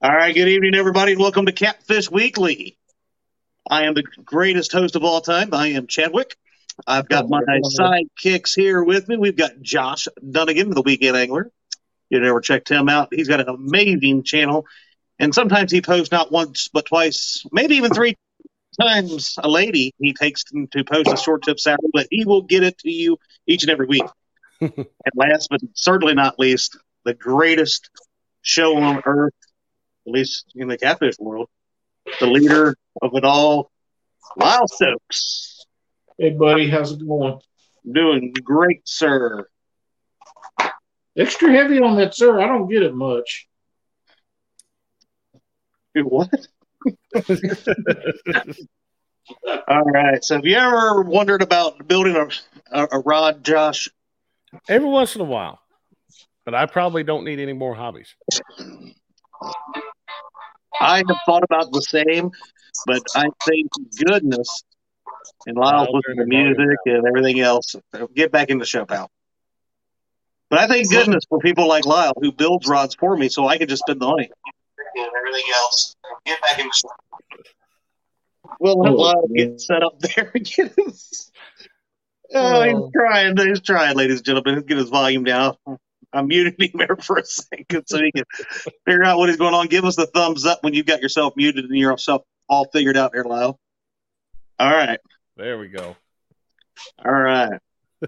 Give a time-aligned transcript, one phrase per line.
[0.00, 1.16] All right, good evening, everybody.
[1.16, 2.78] Welcome to Catfish Weekly.
[3.68, 5.52] I am the greatest host of all time.
[5.52, 6.34] I am Chadwick.
[6.86, 9.18] I've got my sidekicks here with me.
[9.18, 11.50] We've got Josh Dunnigan, the Weekend Angler.
[12.08, 13.08] You never checked him out.
[13.12, 14.64] He's got an amazing channel,
[15.18, 18.16] and sometimes he posts not once but twice, maybe even three
[18.80, 22.62] times a lady he takes to post a short tip Saturday, but he will get
[22.62, 24.04] it to you each and every week.
[24.62, 27.88] and last but certainly not least, the greatest
[28.46, 29.34] show on earth,
[30.06, 31.48] at least in the catfish world,
[32.20, 33.70] the leader of it all,
[34.36, 35.64] Lyle Stokes.
[36.18, 37.40] Hey, buddy, how's it going?
[37.90, 39.48] Doing great, sir.
[41.16, 42.40] Extra heavy on that, sir.
[42.40, 43.48] I don't get it much.
[45.94, 46.28] What?
[49.66, 50.22] All right.
[50.22, 52.28] So, have you ever wondered about building a,
[52.70, 53.88] a, a rod, Josh?
[54.68, 55.58] Every once in a while,
[56.46, 58.14] but I probably don't need any more hobbies.
[60.80, 62.30] I have thought about the same,
[62.86, 63.68] but I thank
[64.06, 64.64] goodness
[65.46, 67.74] and Lyle's listening to music and everything else.
[68.14, 69.10] Get back in the show, pal.
[70.48, 73.58] But I thank goodness for people like Lyle who builds rods for me so I
[73.58, 74.30] can just spend the money.
[74.96, 75.94] And everything else.
[76.24, 76.88] Get back in the show.
[78.60, 80.32] We'll let oh, Lyle get set up there.
[82.34, 82.58] Oh.
[82.58, 83.36] oh, he's trying.
[83.36, 84.54] He's trying, ladies and gentlemen.
[84.54, 85.56] He's get his volume down.
[86.16, 88.24] I muted him there for a second so he can
[88.84, 89.66] figure out what is going on.
[89.66, 93.12] Give us the thumbs up when you've got yourself muted and yourself all figured out
[93.12, 93.58] there, Lyle.
[94.58, 95.00] All right.
[95.36, 95.96] There we go.
[97.04, 97.60] All right.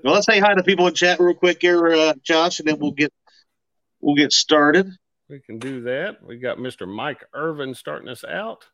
[0.03, 2.79] Well, let's say hi to people in chat real quick here, uh, Josh, and then
[2.79, 3.13] we'll get
[4.01, 4.91] we'll get started.
[5.29, 6.23] We can do that.
[6.23, 6.89] We got Mr.
[6.89, 8.65] Mike Irvin starting us out.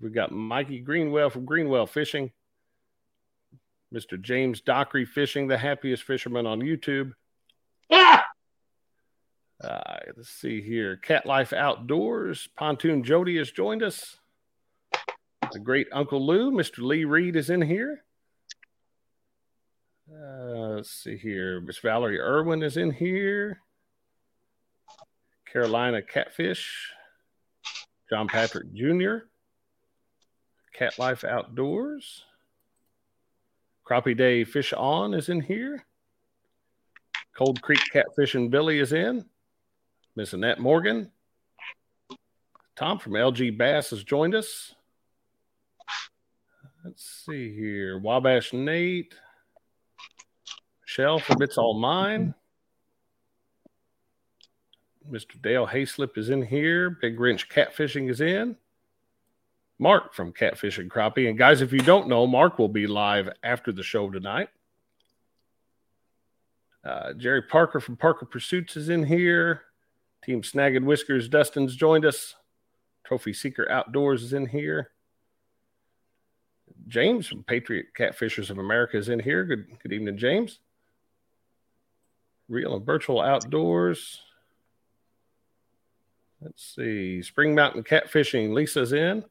[0.00, 2.32] We got Mikey Greenwell from Greenwell Fishing.
[3.92, 4.20] Mr.
[4.20, 7.12] James Dockery Fishing, the happiest fisherman on YouTube.
[9.62, 10.96] Uh, let's see here.
[10.96, 12.48] Cat Life Outdoors.
[12.56, 14.16] Pontoon Jody has joined us.
[15.52, 16.78] The great Uncle Lou, Mr.
[16.78, 18.04] Lee Reed, is in here.
[20.10, 21.60] Uh, let's see here.
[21.60, 23.60] Miss Valerie Irwin is in here.
[25.52, 26.92] Carolina Catfish.
[28.08, 29.26] John Patrick Jr.
[30.74, 32.24] Cat Life Outdoors.
[33.88, 35.84] Crappie Day Fish On is in here.
[37.40, 39.24] Cold Creek Catfishing Billy is in.
[40.14, 41.10] Miss Annette Morgan.
[42.76, 44.74] Tom from LG Bass has joined us.
[46.84, 47.98] Let's see here.
[47.98, 49.14] Wabash Nate.
[50.82, 52.34] Michelle from It's All Mine.
[55.10, 55.40] Mr.
[55.40, 56.90] Dale Hayslip is in here.
[56.90, 58.54] Big Wrench Catfishing is in.
[59.78, 61.30] Mark from Catfishing Crappie.
[61.30, 64.50] And guys, if you don't know, Mark will be live after the show tonight.
[66.84, 69.62] Uh, Jerry Parker from Parker Pursuits is in here.
[70.24, 72.36] Team Snagging Whiskers, Dustin's joined us.
[73.04, 74.90] Trophy Seeker Outdoors is in here.
[76.88, 79.44] James from Patriot Catfishers of America is in here.
[79.44, 80.60] Good, good evening, James.
[82.48, 84.20] Real and virtual outdoors.
[86.40, 87.22] Let's see.
[87.22, 88.52] Spring Mountain Catfishing.
[88.54, 89.24] Lisa's in.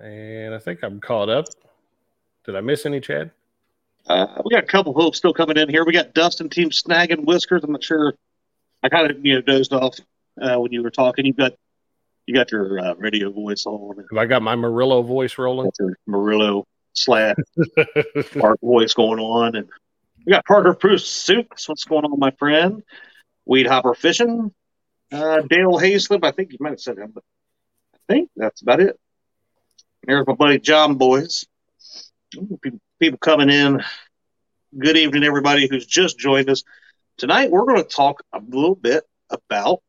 [0.00, 1.44] And I think I'm caught up.
[2.44, 3.30] Did I miss any, Chad?
[4.06, 5.84] Uh, we got a couple folks still coming in here.
[5.84, 7.62] We got Dustin Team Snagging Whiskers.
[7.62, 8.14] I'm not sure.
[8.82, 9.96] I kind of you know dozed off
[10.40, 11.24] uh, when you were talking.
[11.24, 11.52] You've got
[12.26, 13.96] you got your uh, radio voice on.
[14.10, 15.70] Have I got my Murillo voice rolling?
[16.06, 17.36] Murillo slash
[18.38, 19.68] Park voice going on, and
[20.26, 21.68] we got Parker Pursuits.
[21.68, 22.82] What's going on, my friend?
[23.46, 24.52] Weed Hopper Fishing.
[25.10, 26.24] Uh, Dale Hayslip.
[26.24, 27.24] I think you might have said him, but
[27.94, 28.98] I think that's about it.
[30.04, 31.46] There's my buddy John Boys.
[32.32, 33.82] People, people coming in.
[34.78, 36.62] Good evening, everybody who's just joined us.
[37.16, 39.82] Tonight, we're going to talk a little bit about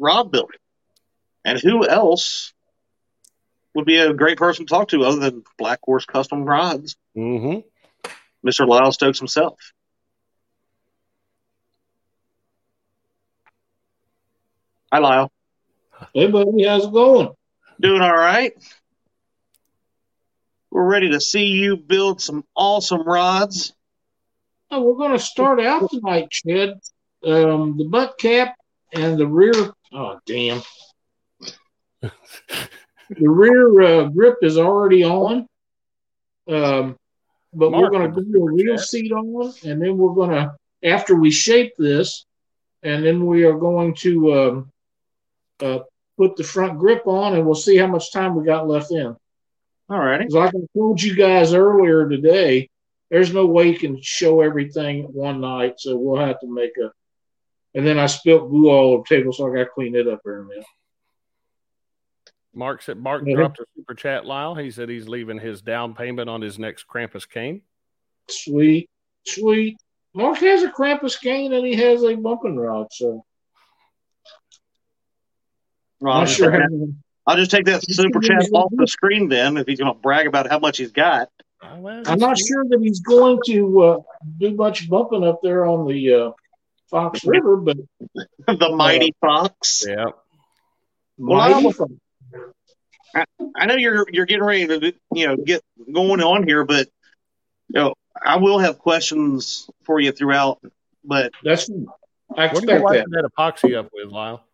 [0.00, 0.58] Rob building
[1.44, 2.52] and who else
[3.76, 6.96] would be a great person to talk to other than Black Horse Custom Rods?
[7.16, 7.60] Mm-hmm.
[8.44, 8.66] Mr.
[8.66, 9.60] Lyle Stokes himself.
[14.92, 15.30] Hi, Lyle.
[16.12, 16.64] Hey, buddy.
[16.64, 17.28] How's it going?
[17.78, 18.54] Doing all right.
[20.76, 23.72] We're ready to see you build some awesome rods.
[24.70, 26.78] Oh, we're going to start out tonight, Chad.
[27.24, 28.56] Um, the butt cap
[28.92, 29.72] and the rear.
[29.94, 30.60] Oh, damn.
[32.02, 32.10] the
[33.10, 35.46] rear uh, grip is already on.
[36.46, 36.98] Um,
[37.54, 40.54] but Mark, we're going to do a reel seat on, and then we're going to,
[40.82, 42.26] after we shape this,
[42.82, 44.72] and then we are going to um,
[45.58, 45.78] uh,
[46.18, 49.16] put the front grip on, and we'll see how much time we got left in.
[49.88, 50.26] All righty.
[50.28, 52.70] Like I told you guys earlier today,
[53.10, 56.90] there's no way you can show everything one night, so we'll have to make a
[57.74, 60.08] and then I spilled glue all over the table, so I got to clean it
[60.08, 60.64] up here a minute.
[62.54, 63.36] Mark said Mark Yeah.
[63.36, 64.54] dropped a super chat, Lyle.
[64.54, 67.60] He said he's leaving his down payment on his next Krampus cane.
[68.28, 68.88] Sweet,
[69.26, 69.76] sweet.
[70.14, 73.24] Mark has a Krampus cane and he has a bumping rod, so
[76.00, 76.94] Well, I'll, sure that,
[77.26, 79.92] I'll just take that You super chat off do the screen then if he's going
[79.92, 81.28] to brag about how much he's got.
[81.60, 81.82] I'm
[82.18, 83.98] not sure that he's going to uh,
[84.38, 86.30] do much bumping up there on the uh,
[86.90, 87.78] Fox River, but
[88.46, 89.84] the mighty fox.
[89.88, 90.06] Yeah.
[91.18, 91.98] Well, I mighty almost- fun.
[93.56, 96.86] I know you're you're getting ready to you know get going on here, but
[97.68, 100.60] you know I will have questions for you throughout.
[101.02, 101.70] But that's
[102.36, 103.22] I expect What are you expect that.
[103.22, 104.44] that epoxy up with, Lyle?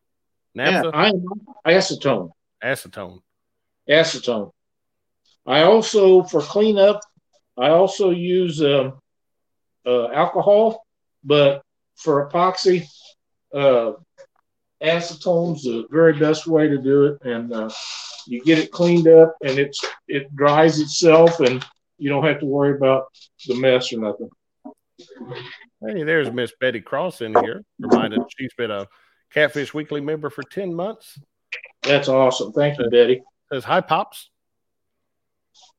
[0.54, 0.90] Naphtha?
[0.94, 1.24] I am
[1.66, 2.30] acetone.
[2.62, 3.20] Acetone.
[3.88, 4.50] acetone.
[5.46, 7.00] I also, for cleanup,
[7.58, 8.94] I also use um
[9.84, 10.86] uh, alcohol,
[11.24, 11.62] but
[11.96, 12.86] for epoxy,
[13.52, 13.92] uh,
[14.82, 17.70] acetone's the very best way to do it, and uh,
[18.26, 21.64] you get it cleaned up, and it's it dries itself, and
[21.98, 23.06] you don't have to worry about
[23.46, 24.30] the mess or nothing.
[25.84, 27.64] Hey, there's Miss Betty Cross in here.
[27.78, 28.86] Reminded she's been a
[29.32, 31.18] Catfish Weekly member for 10 months.
[31.82, 32.52] That's awesome.
[32.52, 33.22] Thank you, Betty.
[33.52, 34.30] Says, Hi, Pops.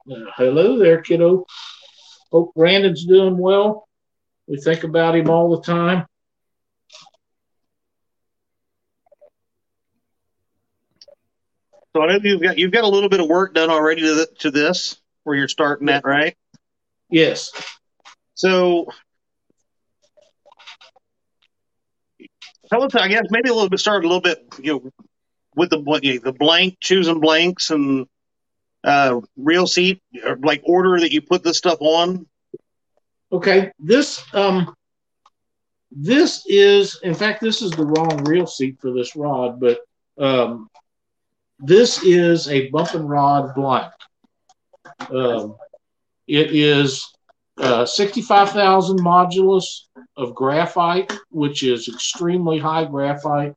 [0.09, 1.45] Uh, hello there, kiddo.
[2.31, 3.87] Hope Brandon's doing well.
[4.47, 6.05] We think about him all the time.
[11.95, 14.15] so I know you've got you've got a little bit of work done already to
[14.15, 16.35] th- to this where you're starting at, right.
[17.09, 17.51] Yes.
[18.33, 18.87] So
[22.69, 24.91] tell us, I guess maybe a little bit start a little bit you know
[25.55, 28.07] with the bl- the blank choosing blanks and
[28.83, 30.01] uh, reel seat
[30.41, 32.25] like order that you put this stuff on.
[33.31, 34.73] Okay, this um
[35.91, 39.79] this is in fact this is the wrong reel seat for this rod, but
[40.19, 40.69] um
[41.59, 43.91] this is a bump and rod blank.
[45.09, 45.55] Um
[46.27, 47.11] it is
[47.57, 49.85] uh 65,000 modulus
[50.17, 53.53] of graphite, which is extremely high graphite.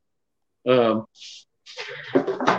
[0.67, 1.05] Um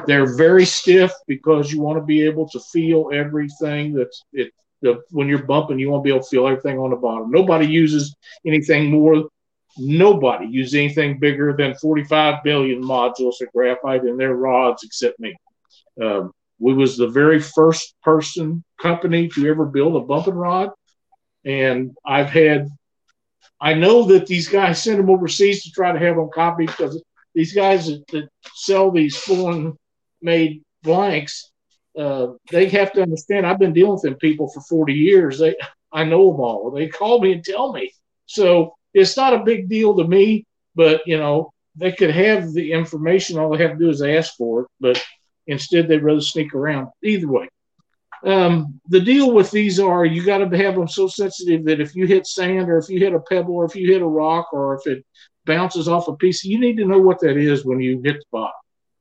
[0.07, 5.03] they're very stiff because you want to be able to feel everything that's it the
[5.11, 7.31] when you're bumping, you want to be able to feel everything on the bottom.
[7.31, 8.15] Nobody uses
[8.47, 9.29] anything more.
[9.77, 15.37] Nobody uses anything bigger than 45 billion modules of graphite in their rods except me.
[16.03, 20.71] Um, we was the very first person company to ever build a bumping rod,
[21.45, 22.69] and I've had.
[23.61, 27.03] I know that these guys send them overseas to try to have them copied because
[27.39, 29.77] these guys that, that sell these foreign
[30.21, 31.51] made blanks
[31.99, 35.39] uh, they have to understand I've been dealing with them people for 40 years.
[35.39, 35.57] They,
[35.93, 36.71] I know them all.
[36.71, 37.93] They call me and tell me.
[38.27, 40.47] So it's not a big deal to me,
[40.77, 43.39] but you know, they could have the information.
[43.39, 45.05] All they have to do is ask for it, but
[45.47, 46.89] instead they'd rather sneak around.
[47.03, 47.49] Either way.
[48.25, 51.95] Um, the deal with these are you got to have them so sensitive that if
[51.95, 54.53] you hit sand or if you hit a pebble or if you hit a rock
[54.53, 55.05] or if it
[55.49, 58.27] bounces off a piece, you need to know what that is when you hit the
[58.33, 58.53] bottom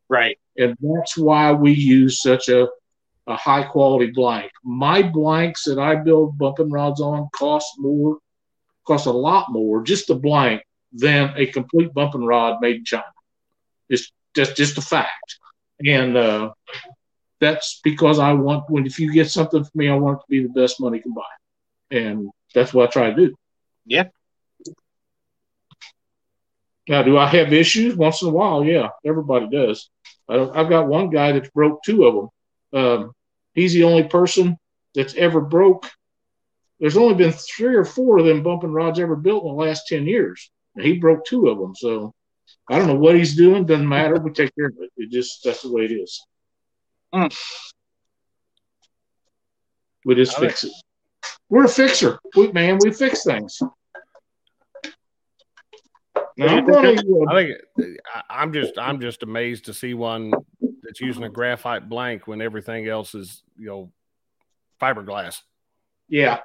[0.09, 0.39] Right.
[0.57, 2.67] and that's why we use such a,
[3.27, 4.51] a high quality blank.
[4.63, 8.17] My blanks that I build bumping rods on cost more,
[8.87, 10.63] cost a lot more, just a blank,
[10.93, 13.03] than a complete bumping rod made in China.
[13.89, 15.37] It's just just a fact,
[15.85, 16.51] and uh,
[17.39, 20.29] that's because I want when if you get something from me, I want it to
[20.29, 21.33] be the best money can buy,
[21.97, 23.35] and that's what I try to do.
[23.85, 24.05] Yeah.
[26.87, 28.63] Now, do I have issues once in a while?
[28.63, 29.89] Yeah, everybody does.
[30.29, 32.81] I don't, I've got one guy that's broke two of them.
[32.81, 33.11] Um,
[33.53, 34.57] he's the only person
[34.95, 35.89] that's ever broke.
[36.79, 39.87] There's only been three or four of them bumping rods ever built in the last
[39.87, 40.49] 10 years.
[40.75, 41.75] And he broke two of them.
[41.75, 42.13] So
[42.69, 43.65] I don't know what he's doing.
[43.65, 44.19] Doesn't matter.
[44.19, 44.91] We take care of it.
[44.95, 46.23] It just, that's the way it is.
[47.13, 47.35] Mm.
[50.05, 50.71] We just fix it.
[51.49, 52.19] We're a fixer.
[52.35, 53.59] We, man, we fix things.
[56.37, 57.57] Now, I'm gonna, uh, I think
[58.13, 60.31] I- I'm just I'm just amazed to see one
[60.83, 63.91] that's using a graphite blank when everything else is you know
[64.81, 65.41] fiberglass.
[66.07, 66.39] yeah.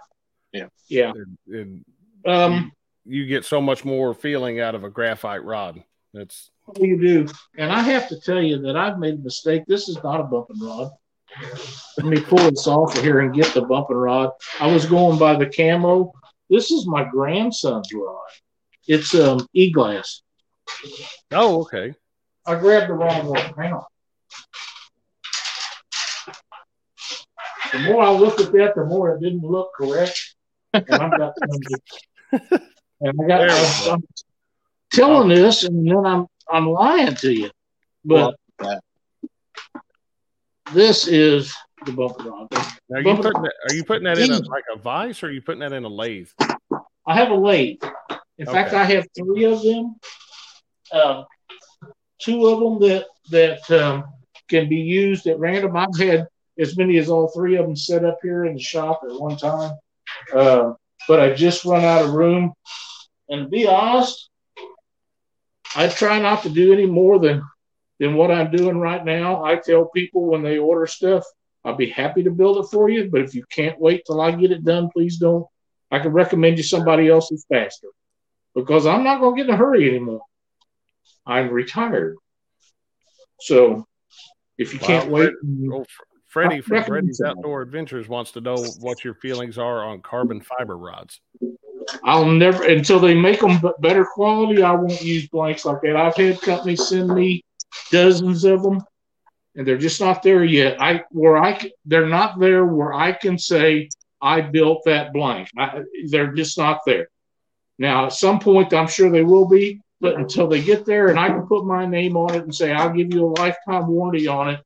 [0.52, 0.66] Yeah.
[0.88, 1.12] Yeah.
[1.14, 1.84] And, and
[2.26, 2.72] Um,
[3.04, 5.82] you get so much more feeling out of a graphite rod.
[6.14, 7.26] That's What you do?
[7.56, 9.62] And I have to tell you that I've made a mistake.
[9.66, 10.90] This is not a bumping rod.
[11.96, 14.30] Let me pull this off of here and get the bumping rod.
[14.60, 16.12] I was going by the camo.
[16.50, 18.18] This is my grandson's rod.
[18.86, 20.22] It's um e-glass.
[21.32, 21.94] oh okay.
[22.46, 23.54] I grabbed the wrong one.
[23.56, 23.84] Hang on.
[27.72, 30.34] The more I looked at that, the more it didn't look correct.
[30.74, 31.62] And I've got and
[32.32, 33.92] I got There we go.
[33.92, 34.04] I'm,
[34.92, 37.50] telling this, and then I'm I'm lying to you.
[38.04, 38.80] But Well,
[40.72, 42.48] this is the bumper rod.
[42.94, 45.30] Are you putting that, are you putting that in a, like a vise or are
[45.30, 46.28] you putting that in a lathe?
[47.06, 47.82] I have a lathe.
[48.42, 49.94] In fact, I have three of them.
[50.92, 51.24] Um,
[52.20, 54.04] two of them that that um,
[54.48, 55.76] can be used at random.
[55.76, 56.26] I've had
[56.58, 59.36] as many as all three of them set up here in the shop at one
[59.36, 59.74] time,
[60.34, 60.72] uh,
[61.06, 62.52] but I just run out of room.
[63.28, 64.28] And to be honest,
[65.76, 67.44] I try not to do any more than
[68.00, 69.44] than what I'm doing right now.
[69.44, 71.24] I tell people when they order stuff,
[71.64, 74.32] I'll be happy to build it for you, but if you can't wait till I
[74.32, 75.46] get it done, please don't.
[75.92, 77.86] I can recommend you somebody else who's faster
[78.54, 80.22] because I'm not going to get in a hurry anymore.
[81.26, 82.16] I'm retired.
[83.40, 83.86] So
[84.58, 85.32] if you Wow, can't wait,
[85.72, 85.84] Oh,
[86.28, 87.20] Freddie from Freddie's.
[87.20, 91.20] Outdoor Adventures wants to know what your feelings are on carbon fiber rods.
[92.04, 94.62] I'll never until they make them better quality.
[94.62, 95.96] I won't use blanks like that.
[95.96, 97.44] I've had companies send me
[97.90, 98.80] dozens of them,
[99.56, 100.80] and they're just not there yet.
[100.80, 103.88] I where I they're not there where I can say
[104.20, 105.48] I built that blank.
[105.58, 107.08] I, they're just not there.
[107.78, 111.18] Now, at some point, I'm sure they will be, but until they get there, and
[111.18, 114.26] I can put my name on it and say I'll give you a lifetime warranty
[114.26, 114.60] on it,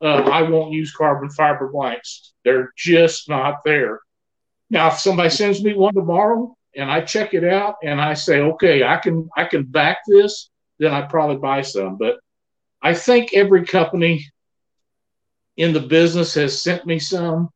[0.00, 2.32] uh, I won't use carbon fiber blanks.
[2.44, 4.00] They're just not there.
[4.70, 8.40] Now, if somebody sends me one tomorrow and I check it out and I say,
[8.40, 11.96] okay, I can I can back this, then I probably buy some.
[11.96, 12.18] But
[12.82, 14.26] I think every company
[15.56, 17.48] in the business has sent me some,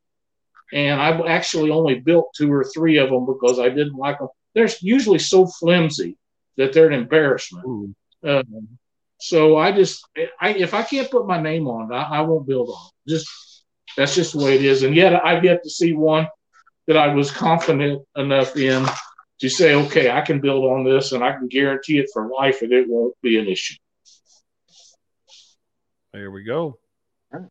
[0.71, 4.29] and I've actually only built two or three of them because I didn't like them.
[4.55, 6.17] They're usually so flimsy
[6.57, 7.65] that they're an embarrassment.
[7.65, 7.95] Ooh.
[8.23, 8.67] Um,
[9.19, 10.07] so I just,
[10.39, 13.09] I if I can't put my name on it, I, I won't build on it.
[13.09, 13.29] Just
[13.97, 14.83] that's just the way it is.
[14.83, 16.27] And yet I've yet to see one
[16.87, 18.85] that I was confident enough in
[19.39, 22.61] to say, okay, I can build on this and I can guarantee it for life
[22.61, 23.75] and it won't be an issue.
[26.13, 26.79] There we go.
[27.31, 27.49] well,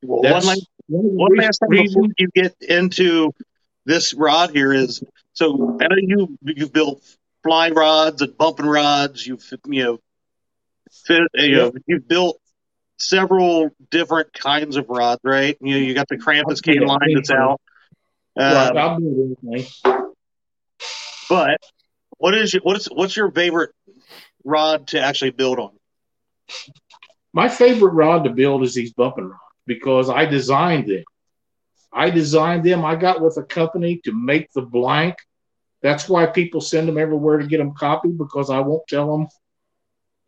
[0.00, 3.32] one That's last, one of one last thing before you get into
[3.84, 5.02] this rod here is
[5.38, 7.00] so I know you you've built
[7.44, 9.24] fly rods and bumping rods.
[9.24, 9.98] You've you know,
[11.06, 12.40] fit, you know you've built
[12.96, 15.56] several different kinds of rods, right?
[15.60, 17.60] You know, you got the Krampus cane line that's out.
[18.36, 20.04] Um, I'll build anything.
[21.28, 21.60] but
[22.16, 23.70] what is your what is what's your favorite
[24.42, 25.70] rod to actually build on?
[27.32, 31.04] My favorite rod to build is these bumping rods because I designed them.
[31.92, 32.84] I designed them.
[32.84, 35.14] I got with a company to make the blank.
[35.82, 39.28] That's why people send them everywhere to get them copied because I won't tell them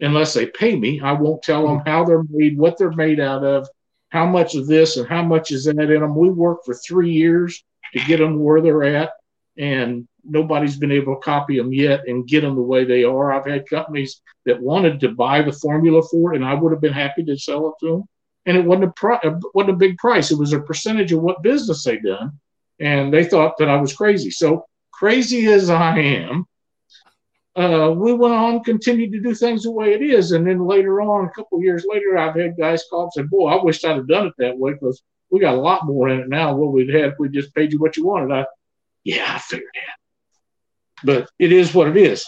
[0.00, 1.00] unless they pay me.
[1.00, 1.88] I won't tell them mm.
[1.88, 3.68] how they're made, what they're made out of,
[4.10, 6.14] how much of this and how much is that in them.
[6.14, 9.12] We worked for three years to get them where they're at,
[9.56, 13.32] and nobody's been able to copy them yet and get them the way they are.
[13.32, 16.80] I've had companies that wanted to buy the formula for it, and I would have
[16.80, 18.04] been happy to sell it to them.
[18.46, 20.30] And it wasn't a pri- uh, wasn't a big price.
[20.30, 22.38] It was a percentage of what business they'd done,
[22.78, 24.30] and they thought that I was crazy.
[24.30, 24.64] So
[25.00, 26.44] crazy as I am,
[27.56, 31.00] uh, we went on, continued to do things the way it is, and then later
[31.00, 33.96] on, a couple years later, I've had guys call and say, "Boy, I wish I'd
[33.96, 36.58] have done it that way because we got a lot more in it now than
[36.58, 38.44] what we'd had if we just paid you what you wanted." I,
[39.02, 39.96] yeah, I figured that,
[41.02, 42.22] but it is what it is.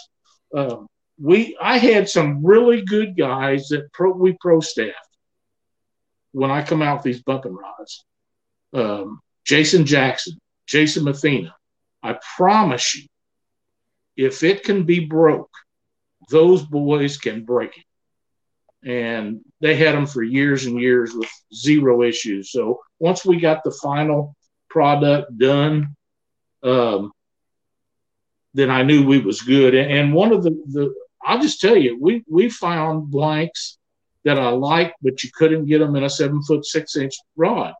[0.55, 0.87] Um,
[1.21, 4.97] we, I had some really good guys that pro, we pro staffed
[6.31, 8.03] when I come out with these bumping rods.
[8.73, 11.53] Um, Jason Jackson, Jason Mathena.
[12.03, 13.07] I promise you,
[14.17, 15.51] if it can be broke,
[16.29, 17.85] those boys can break it.
[18.87, 22.51] And they had them for years and years with zero issues.
[22.51, 24.35] So once we got the final
[24.69, 25.95] product done,
[26.63, 27.11] um,
[28.53, 29.73] then I knew we was good.
[29.73, 30.93] And, one of the, the
[31.25, 33.77] I'll just tell you, we we found blanks
[34.25, 37.73] that I liked, but you couldn't get them in a seven foot six inch rod.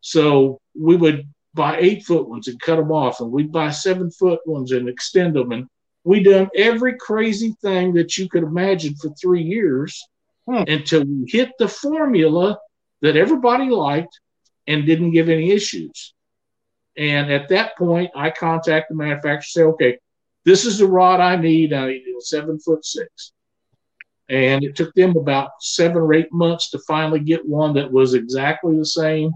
[0.00, 4.10] So we would buy eight foot ones and cut them off, and we'd buy seven
[4.10, 5.52] foot ones and extend them.
[5.52, 5.66] And
[6.04, 10.02] we done every crazy thing that you could imagine for three years
[10.46, 10.64] Hmm.
[10.66, 12.58] until we hit the formula
[13.00, 14.18] that everybody liked
[14.66, 16.14] and didn't give any issues.
[16.96, 19.98] And at that point, I contact the manufacturer, say, okay,
[20.44, 21.72] this is the rod I need.
[21.72, 23.32] I need seven foot six.
[24.28, 28.14] And it took them about seven or eight months to finally get one that was
[28.14, 29.30] exactly the same.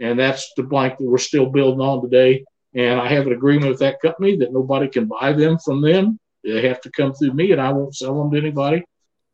[0.00, 2.44] And that's the blank that we're still building on today.
[2.74, 6.18] And I have an agreement with that company that nobody can buy them from them.
[6.42, 8.82] They have to come through me, and I won't sell them to anybody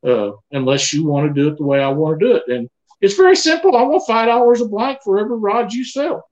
[0.04, 2.48] uh, unless you want to do it the way I want to do it.
[2.48, 2.68] And
[3.00, 3.76] it's very simple.
[3.76, 6.28] I want five dollars a blank for every rod you sell.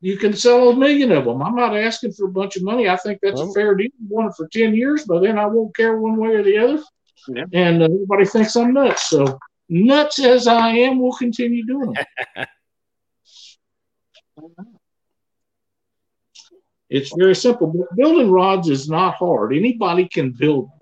[0.00, 1.42] you can sell a million of them.
[1.42, 2.88] I'm not asking for a bunch of money.
[2.88, 3.88] I think that's a fair deal.
[4.10, 6.82] It for 10 years, but then I won't care one way or the other.
[7.26, 7.44] Yeah.
[7.52, 9.10] And uh, everybody thinks I'm nuts.
[9.10, 12.48] So, nuts as I am, we'll continue doing it.
[16.90, 17.86] it's very simple.
[17.96, 19.54] Building rods is not hard.
[19.54, 20.78] Anybody can build one.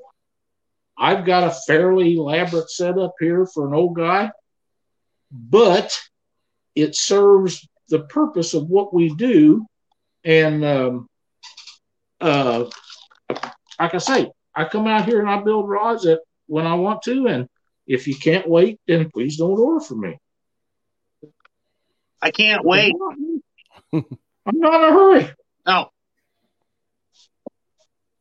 [0.99, 4.31] I've got a fairly elaborate setup here for an old guy,
[5.31, 5.99] but
[6.75, 9.67] it serves the purpose of what we do.
[10.25, 11.09] And um,
[12.21, 12.65] uh,
[13.29, 17.03] like I say, I come out here and I build rods at when I want
[17.03, 17.27] to.
[17.27, 17.49] And
[17.87, 20.19] if you can't wait, then please don't order from me.
[22.23, 22.95] I can't wait.
[23.93, 24.05] I'm
[24.45, 25.31] not in a hurry.
[25.67, 25.91] No.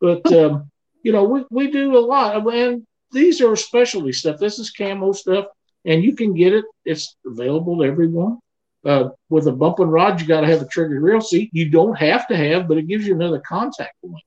[0.02, 0.72] But um,
[1.04, 4.40] you know, we, we do a lot, and these are specialty stuff.
[4.40, 5.46] This is camo stuff,
[5.86, 6.66] and you can get it.
[6.84, 8.40] It's available to everyone.
[8.84, 11.50] Uh, with a bump and rod, you got to have a trigger reel seat.
[11.54, 14.24] You don't have to have, but it gives you another contact point.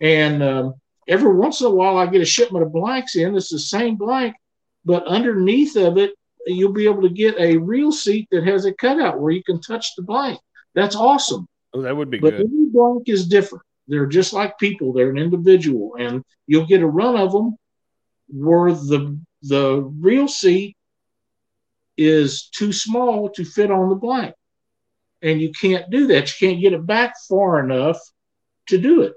[0.00, 0.74] And um,
[1.06, 3.36] every once in a while, I get a shipment of blanks in.
[3.36, 4.34] It's the same blank,
[4.84, 6.12] but underneath of it,
[6.46, 9.60] you'll be able to get a reel seat that has a cutout where you can
[9.60, 10.40] touch the blank.
[10.76, 11.48] That's awesome.
[11.74, 12.46] Oh, that would be but good.
[12.46, 13.64] every blank is different.
[13.88, 14.92] They're just like people.
[14.92, 17.56] They're an individual, and you'll get a run of them
[18.28, 20.76] where the the reel seat
[21.96, 24.34] is too small to fit on the blank.
[25.22, 26.28] And you can't do that.
[26.28, 27.98] You can't get it back far enough
[28.66, 29.14] to do it.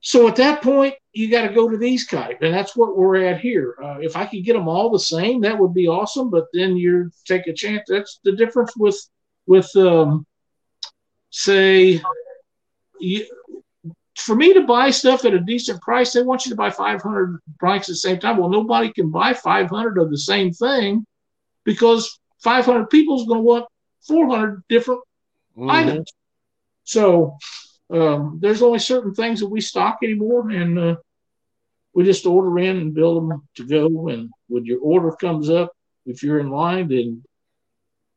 [0.00, 3.24] So at that point, you got to go to these type, and that's what we're
[3.24, 3.74] at here.
[3.82, 6.28] Uh, if I could get them all the same, that would be awesome.
[6.28, 7.84] But then you take a chance.
[7.88, 8.96] That's the difference with
[9.46, 10.26] with um,
[11.30, 12.00] say,
[13.00, 13.26] you,
[14.16, 17.40] for me to buy stuff at a decent price, they want you to buy 500
[17.60, 18.38] bikes at the same time.
[18.38, 21.06] Well, nobody can buy 500 of the same thing
[21.64, 23.66] because 500 people is going to want
[24.06, 25.00] 400 different
[25.56, 25.70] mm-hmm.
[25.70, 26.12] items.
[26.84, 27.36] So
[27.90, 30.96] um, there's only certain things that we stock anymore, and uh,
[31.92, 34.08] we just order in and build them to go.
[34.08, 35.72] And when your order comes up,
[36.06, 37.22] if you're in line, then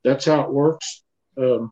[0.03, 1.03] that's how it works.
[1.39, 1.71] Um,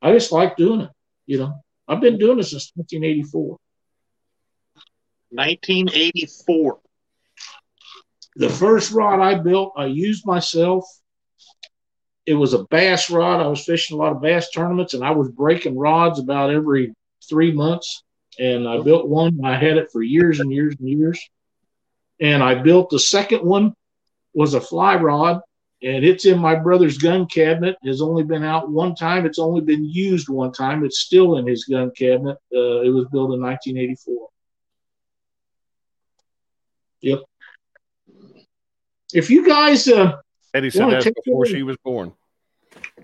[0.00, 0.90] I just like doing it.
[1.26, 3.58] You know, I've been doing this since 1984.
[5.30, 6.80] 1984
[8.36, 10.84] the first rod I built, I used myself.
[12.24, 13.40] It was a bass rod.
[13.40, 16.94] I was fishing a lot of bass tournaments, and I was breaking rods about every
[17.28, 18.04] three months.
[18.38, 19.40] And I built one.
[19.44, 21.20] I had it for years and years and years.
[22.20, 23.74] And I built the second one
[24.32, 25.40] was a fly rod,
[25.82, 27.76] and it's in my brother's gun cabinet.
[27.82, 29.26] It has only been out one time.
[29.26, 30.84] It's only been used one time.
[30.84, 32.38] It's still in his gun cabinet.
[32.54, 34.28] Uh, it was built in 1984.
[37.00, 37.18] Yep.
[39.12, 40.18] If you guys, uh,
[40.54, 42.12] Eddie said that before she was born.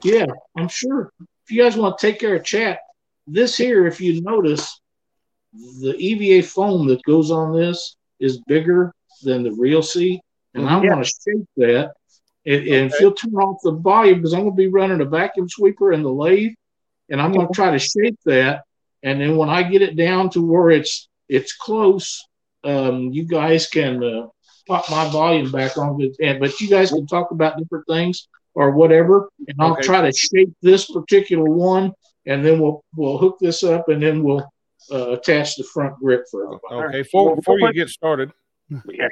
[0.02, 1.12] Yeah, I'm sure.
[1.44, 2.78] If you guys want to take care of chat,
[3.26, 4.80] this here, if you notice,
[5.52, 10.20] the EVA foam that goes on this is bigger than the reel seat,
[10.54, 10.74] and mm-hmm.
[10.74, 11.92] I want to shape that.
[12.48, 15.04] And, and if you'll turn off the volume, because I'm going to be running a
[15.04, 16.54] vacuum sweeper in the lathe,
[17.10, 18.64] and I'm going to try to shape that.
[19.02, 22.26] And then when I get it down to where it's it's close,
[22.64, 24.26] um, you guys can uh,
[24.66, 25.98] pop my volume back on.
[25.98, 29.82] But you guys can talk about different things or whatever, and I'll okay.
[29.82, 31.92] try to shape this particular one,
[32.26, 34.50] and then we'll we'll hook this up, and then we'll
[34.90, 36.88] uh, attach the front grip for everybody.
[36.88, 38.32] Okay, before, before you get started.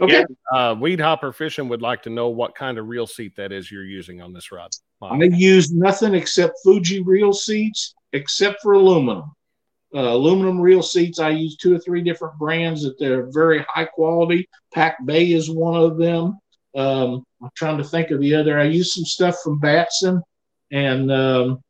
[0.02, 0.24] Okay.
[0.52, 3.70] Uh, Weed Hopper Fishing would like to know what kind of reel seat that is
[3.70, 4.70] you're using on this rod.
[5.00, 9.30] I use nothing except Fuji reel seats, except for aluminum
[9.94, 11.18] uh, aluminum reel seats.
[11.18, 14.48] I use two or three different brands that they're very high quality.
[14.74, 16.38] Pac Bay is one of them.
[16.74, 18.58] Um, I'm trying to think of the other.
[18.58, 20.22] I use some stuff from Batson,
[20.70, 21.60] and um,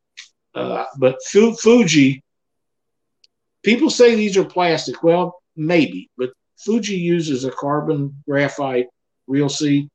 [0.53, 2.23] uh, but Fuji.
[3.63, 5.03] People say these are plastic.
[5.03, 8.87] Well, maybe, but Fuji uses a carbon graphite
[9.27, 9.89] reel seat.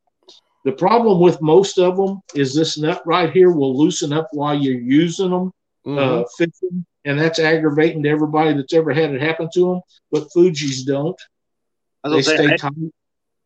[0.64, 4.54] The problem with most of them is this nut right here will loosen up while
[4.54, 5.52] you're using them,
[5.84, 5.98] mm-hmm.
[5.98, 9.80] uh, fishing and that's aggravating to everybody that's ever had it happen to them.
[10.10, 11.20] But Fuji's don't.
[12.04, 12.72] They say, stay tight.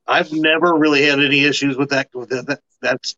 [0.07, 3.13] I've never really had any issues with that with that, that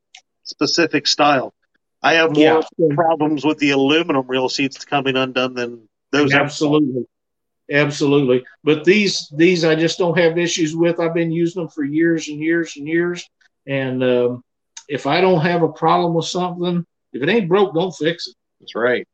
[0.45, 1.55] specific style.
[2.03, 2.95] I have more yeah.
[2.95, 6.33] problems with the aluminum reel seats coming undone than those.
[6.33, 7.07] Absolutely,
[7.71, 8.45] absolutely.
[8.65, 11.01] But these these I just don't have issues with.
[11.01, 13.29] I've been using them for years and years and years.
[13.67, 14.45] And um,
[14.89, 18.35] if I don't have a problem with something, if it ain't broke, don't fix it.
[18.61, 19.07] That's right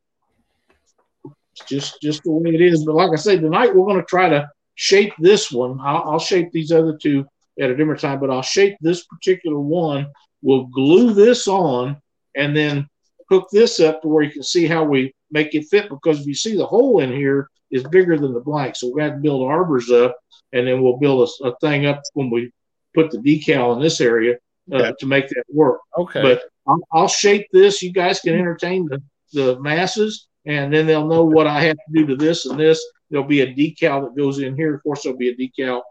[1.24, 2.84] It's just just the way it is.
[2.84, 5.78] But like I said, tonight we're going to try to shape this one.
[5.80, 7.26] I'll, I'll, shape these other two
[7.60, 10.06] at a different time, but I'll shape this particular one.
[10.42, 11.96] We'll glue this on,
[12.36, 12.88] and then
[13.30, 16.26] hook this up to where you can see how we make it fit because if
[16.26, 18.76] you see the hole in here is bigger than the blank.
[18.76, 20.16] So we have got to build arbors up
[20.52, 22.52] and then we'll build a, a thing up when we
[22.94, 24.36] put the decal in this area
[24.72, 24.92] uh, okay.
[25.00, 25.80] to make that work.
[25.98, 26.22] Okay.
[26.22, 27.82] But I'll, I'll, shape this.
[27.82, 31.92] You guys can entertain the, the masses and then they'll know what I have to
[31.92, 32.80] do to this and this.
[33.10, 34.76] There'll be a decal that goes in here.
[34.76, 35.82] Of course, there'll be a decal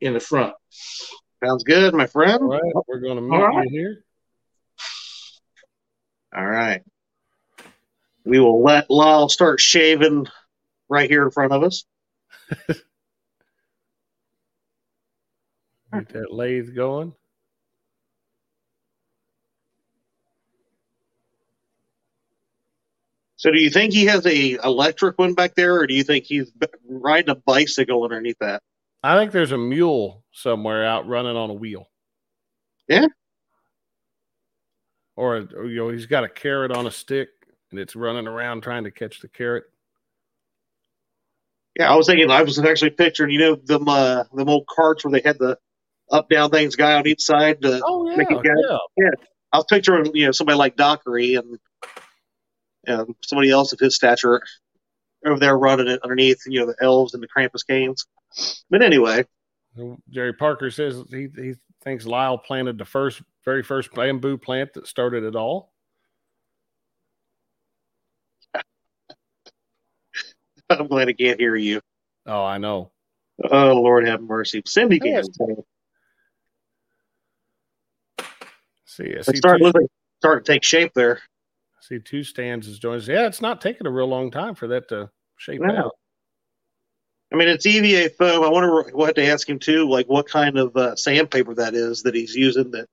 [0.00, 0.54] in the front.
[1.44, 2.42] Sounds good, my friend.
[2.42, 3.68] All right, we're going to meet right.
[3.70, 4.04] you here.
[6.36, 6.82] All right.
[8.24, 10.26] We will let Lyle start shaving
[10.88, 11.84] right here in front of us.
[15.92, 17.12] Get that lathe going.
[23.36, 26.24] So, do you think he has a electric one back there, or do you think
[26.24, 26.50] he's
[26.88, 28.62] riding a bicycle underneath that?
[29.02, 31.88] I think there's a mule somewhere out running on a wheel.
[32.88, 33.06] Yeah.
[35.16, 37.28] Or, or you know, he's got a carrot on a stick
[37.70, 39.64] and it's running around trying to catch the carrot.
[41.78, 42.30] Yeah, I was thinking.
[42.30, 45.58] I was actually picturing, you know, them uh, them old carts where they had the
[46.10, 48.78] up down things guy on each side to oh, yeah, make it yeah.
[48.96, 49.10] yeah.
[49.52, 51.58] I was picturing, you know, somebody like Dockery and
[52.86, 54.40] and somebody else of his stature
[55.26, 58.06] over there running it underneath, you know, the elves and the Krampus canes.
[58.70, 59.24] But anyway,
[60.10, 64.86] Jerry Parker says he he thinks Lyle planted the first, very first bamboo plant that
[64.86, 65.72] started it all.
[70.70, 71.80] I'm glad I can't hear you.
[72.26, 72.90] Oh, I know.
[73.50, 74.62] Oh Lord, have mercy.
[74.66, 75.22] Cindy can.
[78.84, 79.72] See, I see start two,
[80.20, 81.18] start to take shape there.
[81.18, 83.06] I see two stands as joints.
[83.06, 85.76] Yeah, it's not taking a real long time for that to shape no.
[85.76, 85.92] out.
[87.32, 88.42] I mean, it's EVA foam.
[88.42, 88.90] I wonder.
[88.94, 92.14] We'll have to ask him too, like what kind of uh, sandpaper that is that
[92.14, 92.70] he's using.
[92.70, 92.86] That,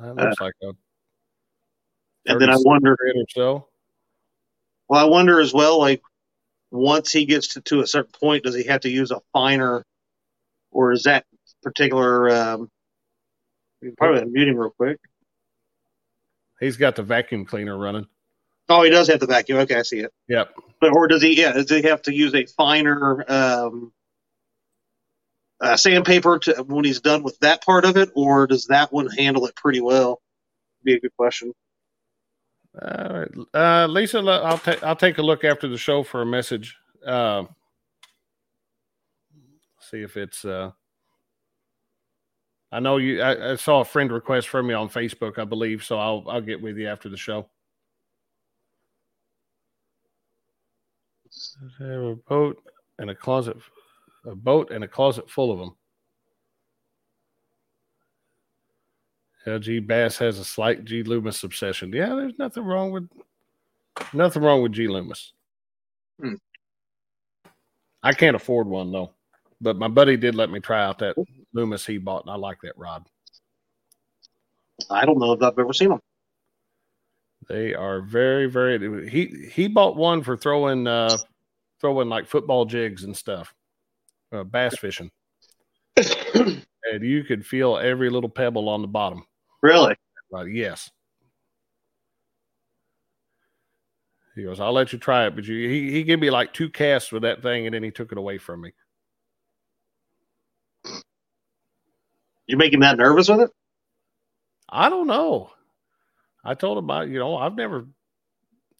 [0.00, 0.72] that looks uh, like a.
[2.26, 2.92] And then I wonder.
[2.92, 3.68] Or so.
[4.88, 6.02] Well, I wonder as well, like
[6.72, 9.84] once he gets to, to a certain point, does he have to use a finer,
[10.70, 11.26] or is that
[11.62, 12.30] particular?
[12.30, 12.68] Um,
[13.98, 14.98] probably mute him real quick.
[16.60, 18.06] He's got the vacuum cleaner running.
[18.68, 19.58] Oh, he does have the vacuum.
[19.58, 20.12] Okay, I see it.
[20.28, 20.54] Yep.
[20.80, 21.38] But or does he?
[21.38, 23.92] Yeah, does he have to use a finer um,
[25.60, 29.08] uh, sandpaper to, when he's done with that part of it, or does that one
[29.08, 30.22] handle it pretty well?
[30.84, 31.52] Be a good question.
[32.80, 36.26] All right, uh, Lisa, I'll take I'll take a look after the show for a
[36.26, 36.74] message.
[37.06, 37.44] Uh,
[39.80, 40.44] see if it's.
[40.44, 40.70] Uh,
[42.70, 43.20] I know you.
[43.20, 45.84] I, I, saw a friend request from you on Facebook, I believe.
[45.84, 47.46] So I'll I'll get with you after the show.
[51.78, 52.62] Have a boat
[52.98, 53.58] and a closet,
[54.24, 55.76] a boat and a closet full of them.
[59.46, 61.92] LG Bass has a slight G Loomis obsession.
[61.92, 63.08] Yeah, there's nothing wrong with
[64.12, 65.32] nothing wrong with G Loomis.
[66.20, 66.34] Hmm.
[68.02, 69.12] I can't afford one though,
[69.60, 71.16] but my buddy did let me try out that
[71.52, 73.04] Loomis he bought, and I like that rod.
[74.90, 76.00] I don't know if I've ever seen them.
[77.48, 79.08] They are very, very.
[79.10, 81.16] He he bought one for throwing uh
[81.80, 83.52] throwing like football jigs and stuff,
[84.32, 85.10] uh, bass fishing,
[85.96, 89.24] and you could feel every little pebble on the bottom.
[89.62, 89.94] Really?
[90.30, 90.50] Right.
[90.50, 90.90] Yes.
[94.34, 96.70] He goes, I'll let you try it, but you, he he gave me like two
[96.70, 98.72] casts with that thing, and then he took it away from me.
[102.46, 103.50] You making that nervous with it?
[104.68, 105.50] I don't know.
[106.44, 107.86] I told him about you know I've never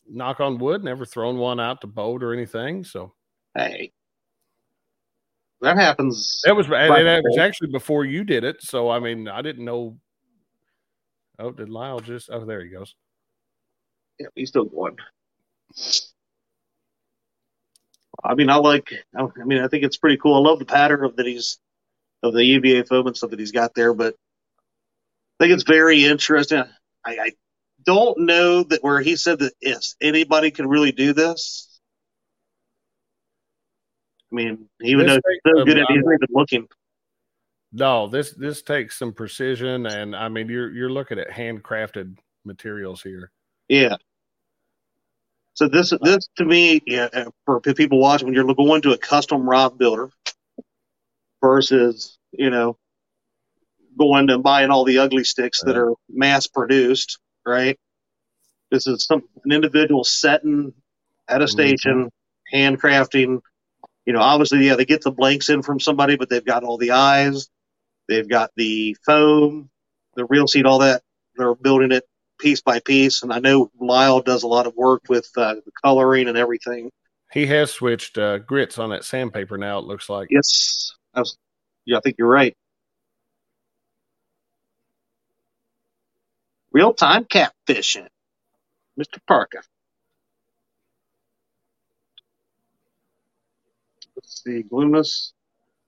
[0.09, 2.83] knock on wood, never thrown one out to boat or anything.
[2.83, 3.12] So
[3.55, 3.92] hey,
[5.61, 6.40] that happens.
[6.45, 8.62] That was that was actually before you did it.
[8.62, 9.99] So I mean, I didn't know.
[11.38, 12.31] Oh, did Lyle just?
[12.31, 12.95] Oh, there he goes.
[14.18, 14.97] Yeah, he's still going.
[18.23, 18.92] I mean, I like.
[19.16, 20.35] I mean, I think it's pretty cool.
[20.35, 21.59] I love the pattern of that he's
[22.23, 24.14] of the EVA foam and stuff that he's got there, but
[25.40, 26.62] I think it's very interesting.
[27.05, 27.33] I, I
[27.85, 31.68] don't know that where he said that yes, anybody can really do this.
[34.31, 36.68] I mean, even this though he's so good at he's not even looking.
[37.72, 43.02] No, this this takes some precision, and I mean, you're you're looking at handcrafted materials
[43.02, 43.30] here.
[43.68, 43.96] Yeah.
[45.54, 48.98] So this this to me, yeah, uh, for people watching, when you're going to a
[48.98, 50.11] custom rod builder
[51.40, 52.76] versus you know
[53.98, 57.78] going and buying all the ugly sticks that are mass produced, right?
[58.70, 60.72] This is some an individual setting
[61.28, 62.11] at a station,
[62.52, 62.56] mm-hmm.
[62.56, 63.40] handcrafting.
[64.06, 66.78] You know, obviously, yeah, they get the blanks in from somebody, but they've got all
[66.78, 67.48] the eyes,
[68.12, 69.70] they've got the foam,
[70.14, 71.03] the reel seat, all that.
[71.37, 72.05] They're building it
[72.38, 73.22] piece by piece.
[73.22, 76.90] And I know Lyle does a lot of work with uh, the coloring and everything.
[77.33, 79.79] He has switched uh, grits on that sandpaper now.
[79.79, 80.29] It looks like.
[80.31, 81.38] Yes, I was,
[81.87, 82.55] yeah, I think you're right.
[86.72, 88.07] Real time catfishing,
[88.98, 89.18] Mr.
[89.27, 89.62] Parker.
[94.16, 95.33] Let's see, Loomis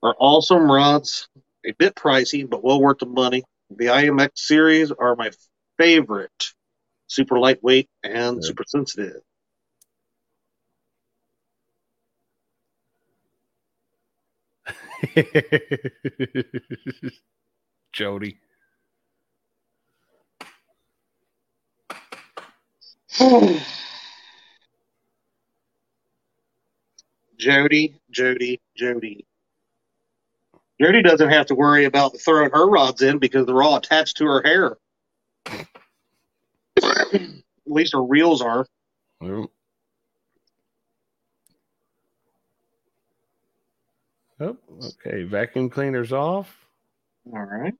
[0.01, 1.27] are awesome rods,
[1.65, 3.43] a bit pricey, but well worth the money.
[3.69, 5.31] The IMX series are my
[5.77, 6.53] favorite.
[7.07, 9.21] Super lightweight and super sensitive.
[17.93, 18.39] Jody.
[27.37, 29.25] Jody, Jody, Jody.
[30.81, 34.25] Jody doesn't have to worry about throwing her rods in because they're all attached to
[34.25, 34.77] her hair.
[36.83, 37.31] At
[37.65, 38.65] least her reels are.
[39.21, 39.49] Oh.
[44.39, 45.23] Oh, okay.
[45.23, 46.53] Vacuum cleaner's off.
[47.31, 47.73] All right.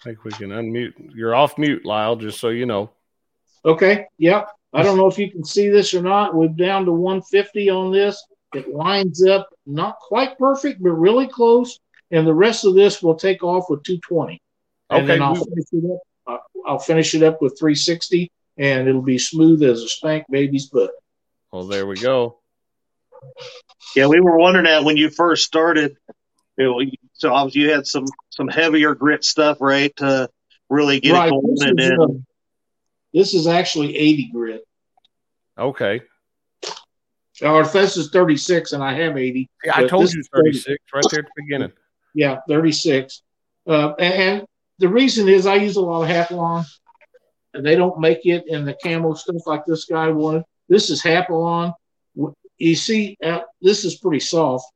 [0.00, 0.94] I think we can unmute.
[1.14, 2.90] You're off mute, Lyle, just so you know.
[3.64, 4.06] Okay.
[4.18, 4.48] Yep.
[4.72, 6.34] I don't know if you can see this or not.
[6.34, 8.24] We're down to 150 on this.
[8.54, 11.78] It lines up not quite perfect, but really close.
[12.10, 14.40] And the rest of this will take off with 220.
[14.90, 15.98] And Okay, then I'll we- finish it up.
[16.26, 20.66] uh, I'll finish it up with 360, and it'll be smooth as a spank baby's
[20.68, 20.90] butt.
[21.52, 22.38] Well, there we go.
[23.94, 25.96] Yeah, we were wondering that when you first started.
[26.58, 30.28] You so obviously you had some some heavier grit stuff, right, to
[30.68, 31.28] really get right.
[31.28, 31.54] it going.
[31.54, 32.24] This And then, um,
[33.12, 34.64] this is actually 80 grit.
[35.58, 36.02] Okay.
[37.42, 39.48] Or if this is 36, and I have 80.
[39.64, 40.52] Yeah, I told you is 30.
[40.52, 41.72] 36 right there at the beginning.
[42.14, 43.22] Yeah, 36.
[43.66, 44.46] Uh, and, and
[44.78, 46.64] the reason is I use a lot of Hypalon,
[47.54, 50.44] and they don't make it in the camo stuff like this guy wanted.
[50.68, 51.74] This is Hypalon.
[52.58, 54.70] You see, uh, this is pretty soft,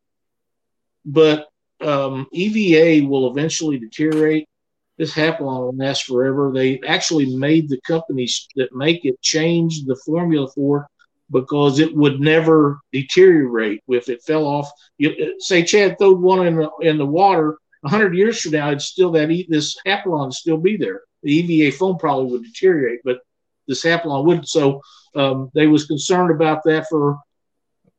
[1.04, 1.46] but
[1.80, 4.48] um, EVA will eventually deteriorate.
[4.98, 6.50] This Hypalon will last forever.
[6.54, 10.86] They actually made the companies that make it change the formula for
[11.30, 14.70] because it would never deteriorate if it fell off.
[14.98, 18.86] You, say Chad threw one in the in the water, hundred years from now, it's
[18.86, 21.02] still that this Hypalon would still be there.
[21.22, 23.18] The EVA foam probably would deteriorate, but
[23.68, 24.48] this Hypalon wouldn't.
[24.48, 24.80] So
[25.14, 27.18] um, they was concerned about that for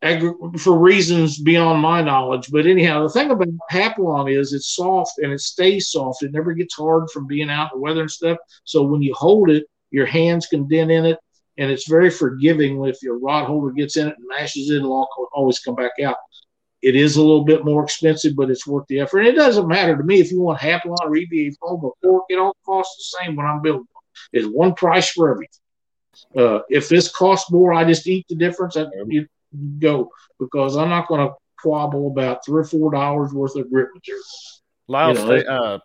[0.02, 2.50] agri- for reasons beyond my knowledge.
[2.52, 6.24] But anyhow, the thing about Hypalon is it's soft and it stays soft.
[6.24, 8.38] It never gets hard from being out in the weather and stuff.
[8.64, 11.18] So when you hold it, your hands can dent in it,
[11.58, 12.84] and it's very forgiving.
[12.86, 16.18] If your rod holder gets in it and mashes it, it'll always come back out.
[16.82, 19.20] It is a little bit more expensive, but it's worth the effort.
[19.20, 22.26] And it doesn't matter to me if you want Hypalon or EVA foam or cork;
[22.30, 23.88] it all costs the same when I'm building.
[24.34, 25.50] It's one price for everything.
[26.36, 28.78] Uh, if this costs more, I just eat the difference.
[28.78, 29.26] I, you
[29.80, 31.34] go because I'm not going to
[31.64, 34.24] quabble about three or four dollars worth of grip material.
[34.88, 35.80] Lyle, You know, uh,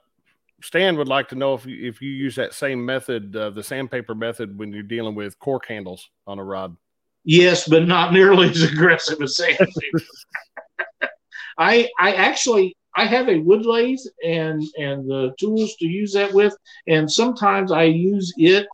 [0.62, 3.62] Stan would like to know if you, if you use that same method, uh, the
[3.62, 6.76] sandpaper method, when you're dealing with cork handles on a rod.
[7.24, 9.70] Yes, but not nearly as aggressive as sandpaper.
[11.58, 16.32] I I actually I have a wood lathe and and the tools to use that
[16.32, 18.66] with, and sometimes I use it.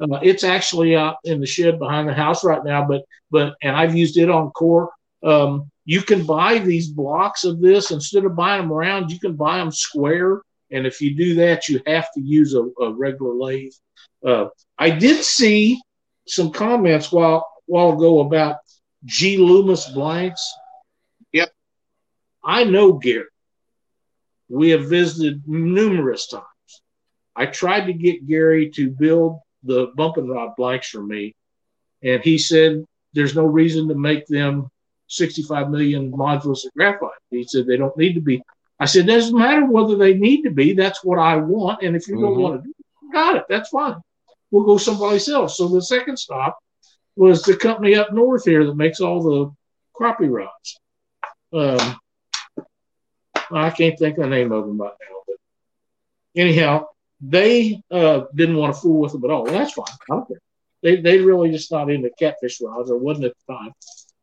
[0.00, 3.76] Uh, it's actually out in the shed behind the house right now, but but and
[3.76, 4.90] I've used it on core.
[5.22, 9.10] Um, you can buy these blocks of this instead of buying them round.
[9.10, 12.62] You can buy them square, and if you do that, you have to use a,
[12.82, 13.72] a regular lathe.
[14.24, 14.46] Uh,
[14.78, 15.80] I did see
[16.26, 18.56] some comments while while ago about
[19.04, 20.52] G Loomis blanks.
[21.32, 21.52] Yep.
[22.42, 23.24] I know Gary.
[24.48, 26.44] We have visited numerous times.
[27.36, 31.34] I tried to get Gary to build the bumping rod blanks for me,
[32.02, 34.70] and he said there's no reason to make them
[35.08, 37.10] 65 million modules of graphite.
[37.30, 38.42] He said they don't need to be.
[38.78, 40.72] I said doesn't matter whether they need to be.
[40.72, 42.40] That's what I want, and if you don't Mhm.
[42.40, 43.44] want to do it, got it.
[43.48, 43.96] That's fine.
[44.50, 45.56] We'll go someplace else.
[45.56, 46.58] So the second stop
[47.16, 49.52] was the company up north here that makes all the
[49.94, 50.80] crappie rods.
[51.52, 52.00] Um,
[53.50, 55.36] I can't think of the name of them right now, but
[56.36, 56.86] anyhow,
[57.20, 59.44] they uh, didn't want to fool with them at all.
[59.44, 59.84] That's fine.
[59.88, 60.40] I don't care.
[60.82, 63.72] They they really just not into catfish rods or wasn't at the time.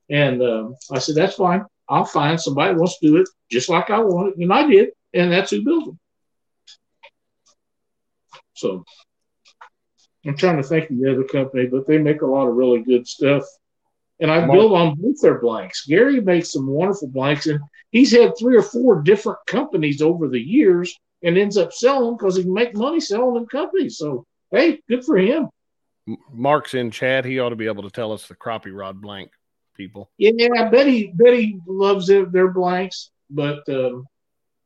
[0.10, 1.66] And um, I said, that's fine.
[1.90, 4.42] I'll find somebody wants to do it just like I want it.
[4.42, 4.90] And I did.
[5.14, 6.00] And that's who built them.
[8.54, 8.84] So
[10.26, 12.82] I'm trying to think of the other company, but they make a lot of really
[12.82, 13.44] good stuff.
[14.20, 15.86] and I build on both their blanks.
[15.86, 17.60] Gary makes some wonderful blanks, and
[17.92, 22.36] he's had three or four different companies over the years, and ends up selling because
[22.36, 23.97] he can make money selling them companies.
[23.97, 25.49] So hey, good for him.
[26.32, 27.25] Mark's in chat.
[27.25, 29.32] He ought to be able to tell us the crappie rod blank
[29.75, 30.10] people.
[30.17, 34.06] Yeah, I bet he bet he loves their, their blanks, but um,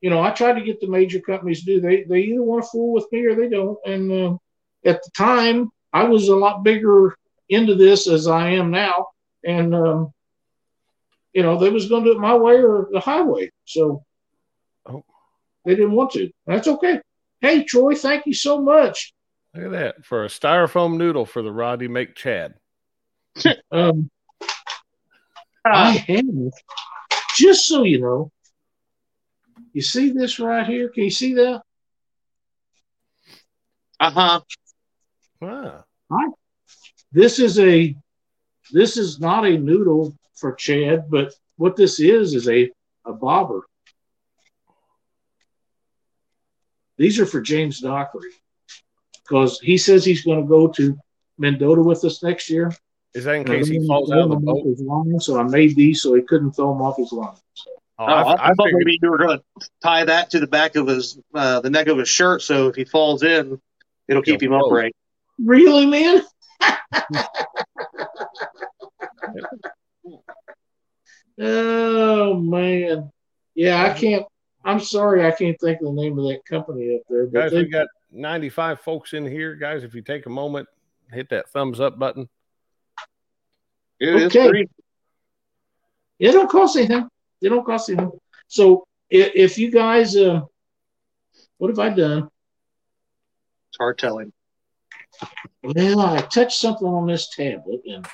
[0.02, 1.82] you know, I try to get the major companies to do.
[1.82, 3.78] They they either want to fool with me or they don't.
[3.86, 4.38] And uh,
[4.86, 7.16] at the time, I was a lot bigger
[7.50, 9.08] into this as I am now,
[9.44, 10.14] and um,
[11.34, 13.52] you know, they was going to do it my way or the highway.
[13.66, 14.04] So.
[15.66, 16.30] They didn't want to.
[16.46, 17.00] That's okay.
[17.40, 19.14] Hey, Troy, thank you so much.
[19.56, 22.56] Look at that for a styrofoam noodle for the Roddy make Chad.
[23.72, 24.10] Um,
[25.64, 26.26] I have,
[27.38, 28.32] just so you know,
[29.74, 30.90] you see this right here?
[30.90, 31.62] Can you see that?
[34.00, 34.42] Uh huh.
[35.40, 35.84] Wow.
[37.12, 37.96] This is a,
[38.72, 42.70] this is not a noodle for Chad, but what this is is a
[43.06, 43.62] a bobber.
[47.02, 48.30] These are for James Dockery
[49.24, 50.96] because he says he's going to go to
[51.40, 52.72] Mendota with us next year.
[53.16, 54.70] Is that in case he falls wanna out of the throw him off boat?
[54.70, 57.34] his line, so I made these so he couldn't throw them off his line.
[57.98, 59.44] Oh, Oh, I, I, I I thought figured maybe you were going to
[59.82, 62.76] tie that to the back of his, uh, the neck of his shirt, so if
[62.76, 63.60] he falls in,
[64.08, 64.96] it'll keep He'll him upright.
[65.44, 66.22] Really, man?
[71.42, 73.12] oh man,
[73.56, 74.28] yeah, I can't.
[74.64, 77.26] I'm sorry, I can't think of the name of that company up there.
[77.26, 79.56] But guys, they, we got 95 folks in here.
[79.56, 80.68] Guys, if you take a moment,
[81.12, 82.30] hit that thumbs up button.
[84.00, 84.50] It is Okay.
[84.50, 84.70] free.
[86.20, 87.08] it don't cost anything.
[87.42, 88.12] It don't cost anything.
[88.48, 90.42] So if, if you guys, uh,
[91.58, 92.30] what have I done?
[93.70, 94.32] It's hard telling.
[95.64, 98.06] Well, I touched something on this tablet and.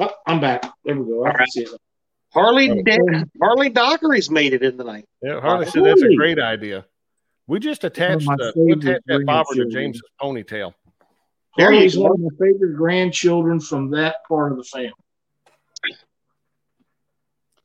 [0.00, 0.62] Oh, I'm back.
[0.84, 1.24] There we go.
[1.24, 1.48] I All can right.
[1.52, 1.70] see it.
[2.32, 2.82] Harley Oh.
[2.82, 5.06] Da- Harley Dockery's made it in the night.
[5.22, 6.84] Yeah, Harley said that's a great idea.
[7.46, 9.66] We just attached the we attached that bobber to.
[9.66, 10.74] James's ponytail.
[11.52, 14.92] Harley's one of my favorite grandchildren from that part of the family.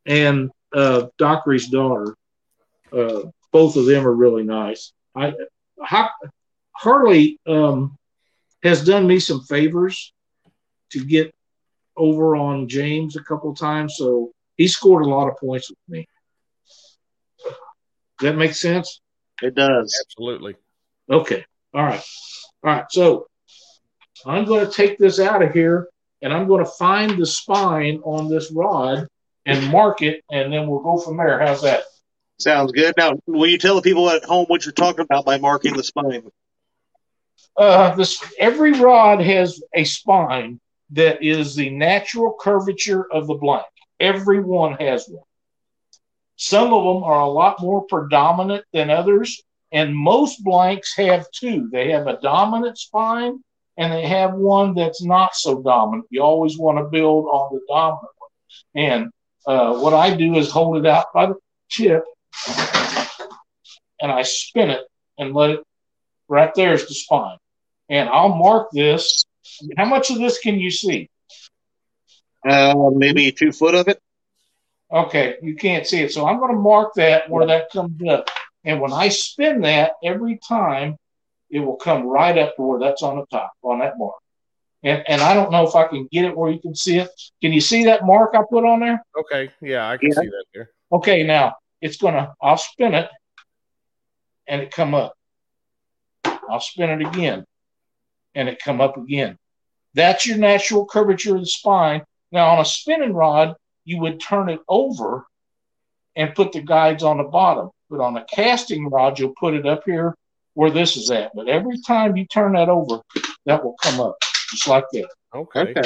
[0.05, 2.15] And uh, Dockery's daughter,
[2.91, 3.21] uh,
[3.51, 4.91] both of them are really nice.
[5.15, 5.33] I
[5.79, 6.11] Har-
[6.71, 7.97] Harley um,
[8.63, 10.13] has done me some favors
[10.91, 11.33] to get
[11.95, 16.07] over on James a couple times, so he scored a lot of points with me.
[17.43, 17.53] Does
[18.21, 19.01] that make sense?
[19.41, 19.99] It does.
[20.05, 20.55] Absolutely.
[21.09, 21.45] Okay.
[21.73, 22.03] All right.
[22.63, 22.85] All right.
[22.89, 23.27] So
[24.25, 25.89] I'm going to take this out of here
[26.21, 29.07] and I'm going to find the spine on this rod
[29.45, 31.37] and mark it, and then we'll go from there.
[31.37, 31.83] How's that?
[32.39, 32.93] Sounds good.
[32.97, 35.83] Now, will you tell the people at home what you're talking about by marking the
[35.83, 36.23] spine?
[37.57, 40.59] Uh, this every rod has a spine
[40.91, 43.65] that is the natural curvature of the blank.
[43.99, 45.23] Every one has one.
[46.35, 51.69] Some of them are a lot more predominant than others, and most blanks have two.
[51.71, 53.39] They have a dominant spine
[53.77, 56.07] and they have one that's not so dominant.
[56.09, 58.29] You always want to build on the dominant one.
[58.75, 59.11] And
[59.47, 61.35] uh, what I do is hold it out by the
[61.71, 62.03] tip
[63.99, 64.81] and I spin it
[65.17, 65.63] and let it
[66.27, 67.37] right there's the spine.
[67.89, 69.25] And I'll mark this.
[69.77, 71.09] How much of this can you see?
[72.45, 74.01] Uh, maybe two foot of it.
[74.91, 76.11] Okay, you can't see it.
[76.11, 78.29] So I'm going to mark that where that comes up.
[78.63, 80.97] And when I spin that every time,
[81.49, 84.15] it will come right up to where that's on the top, on that mark.
[84.83, 87.09] And, and I don't know if I can get it where you can see it.
[87.41, 89.03] Can you see that mark I put on there?
[89.17, 89.51] Okay.
[89.61, 90.15] Yeah, I can Yeah.
[90.15, 90.69] see that there.
[90.91, 93.09] Okay, now it's going to, I'll spin it
[94.47, 95.13] and it come up.
[96.25, 97.45] I'll spin it again
[98.35, 99.37] and it come up again.
[99.93, 102.03] That's your natural curvature of the spine.
[102.33, 105.25] Now on a spinning rod, you would turn it over
[106.15, 107.69] and put the guides on the bottom.
[107.89, 110.15] But on a casting rod, you'll put it up here
[110.55, 111.31] where this is at.
[111.35, 113.01] But every time you turn that over,
[113.45, 114.15] that will come up
[114.49, 115.09] just like that.
[115.35, 115.59] Okay.
[115.61, 115.81] Okay.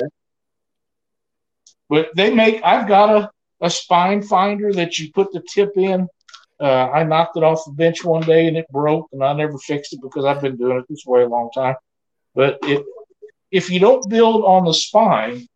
[1.89, 3.29] But they make, I've got a,
[3.59, 6.07] a spine finder that you put the tip in.
[6.59, 9.57] Uh, I knocked it off the bench one day and it broke, and I never
[9.57, 11.75] fixed it because I've been doing it this way a long time.
[12.33, 12.85] But it,
[13.51, 15.47] if you don't build on the spine,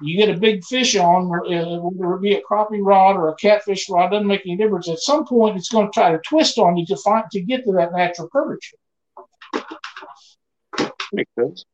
[0.00, 3.34] you get a big fish on, uh, whether it be a crappie rod or a
[3.36, 4.88] catfish rod, doesn't make any difference.
[4.88, 7.64] At some point, it's going to try to twist on you to find to get
[7.64, 8.76] to that natural curvature.
[11.12, 11.64] Makes sense.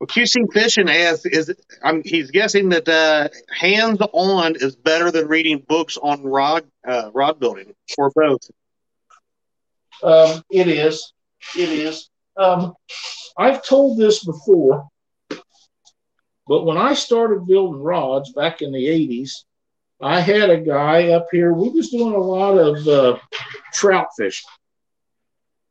[0.00, 5.28] Well, QC Fishing asks, is I'm, he's guessing that uh, hands on is better than
[5.28, 8.50] reading books on rod uh, rod building or both.
[10.02, 11.12] Um, it is.
[11.56, 12.08] It is.
[12.36, 12.74] Um,
[13.38, 14.88] I've told this before.
[16.46, 19.44] But when I started building rods back in the 80s,
[20.00, 21.52] I had a guy up here.
[21.52, 23.18] We was doing a lot of uh,
[23.72, 24.50] trout fishing,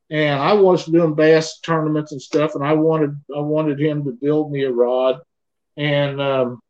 [0.10, 2.56] and I was doing bass tournaments and stuff.
[2.56, 5.20] And I wanted I wanted him to build me a rod,
[5.76, 6.62] and um,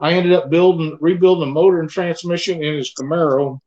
[0.00, 3.60] I ended up building rebuilding a motor and transmission in his Camaro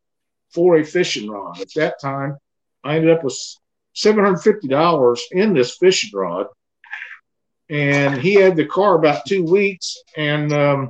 [0.50, 1.62] for a fishing rod.
[1.62, 2.38] At that time,
[2.84, 3.40] I ended up with
[3.94, 6.48] seven hundred fifty dollars in this fishing rod,
[7.70, 10.90] and he had the car about two weeks, and um,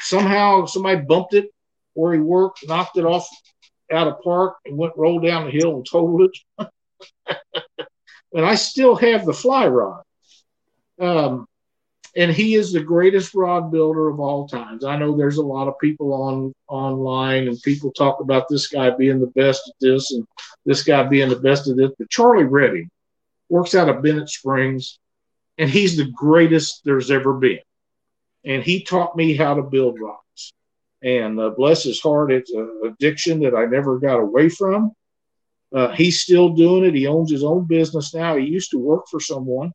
[0.00, 1.50] somehow somebody bumped it
[1.94, 3.28] where he worked, knocked it off
[3.92, 6.68] out of park, and went rolled down the hill and totaled it.
[8.32, 10.02] and I still have the fly rod.
[11.00, 11.46] Um,
[12.16, 14.84] and he is the greatest rod builder of all times.
[14.84, 18.90] I know there's a lot of people on online and people talk about this guy
[18.90, 20.26] being the best at this and
[20.64, 21.90] this guy being the best at this.
[21.98, 22.88] But Charlie Redding
[23.48, 24.98] works out of Bennett Springs,
[25.58, 27.60] and he's the greatest there's ever been.
[28.44, 30.52] And he taught me how to build rocks.
[31.02, 34.92] And uh, bless his heart, it's an addiction that I never got away from.
[35.74, 36.94] Uh, he's still doing it.
[36.94, 38.36] He owns his own business now.
[38.36, 39.72] He used to work for someone.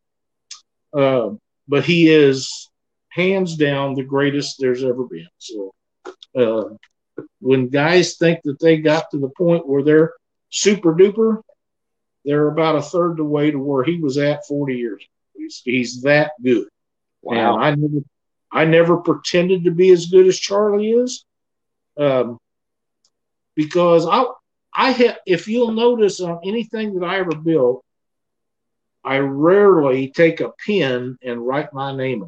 [0.93, 1.31] Uh,
[1.67, 2.69] but he is
[3.09, 5.27] hands down the greatest there's ever been.
[5.37, 5.73] So
[6.35, 6.63] uh,
[7.39, 10.13] when guys think that they got to the point where they're
[10.49, 11.41] super duper,
[12.29, 15.03] they're about a third the way to where he was at 40 years.
[15.35, 16.67] He's, he's that good.
[17.23, 17.55] Wow.
[17.55, 18.05] And I never,
[18.51, 21.25] I never pretended to be as good as Charlie is,
[21.97, 22.37] um,
[23.55, 24.25] because I,
[24.71, 25.17] I have.
[25.25, 27.83] If you'll notice on anything that I ever built,
[29.03, 32.23] I rarely take a pen and write my name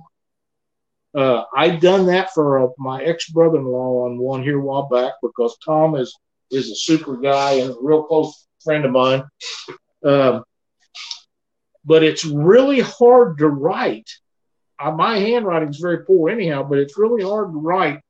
[1.14, 1.22] on.
[1.22, 4.66] Uh, I'd done that for uh, my ex brother in law on one here a
[4.66, 6.18] while back because Tom is
[6.50, 9.24] is a super guy and a real close friend of mine.
[10.04, 10.44] Um,
[11.84, 14.10] but it's really hard to write.
[14.80, 18.02] Uh, my handwriting is very poor anyhow, but it's really hard to write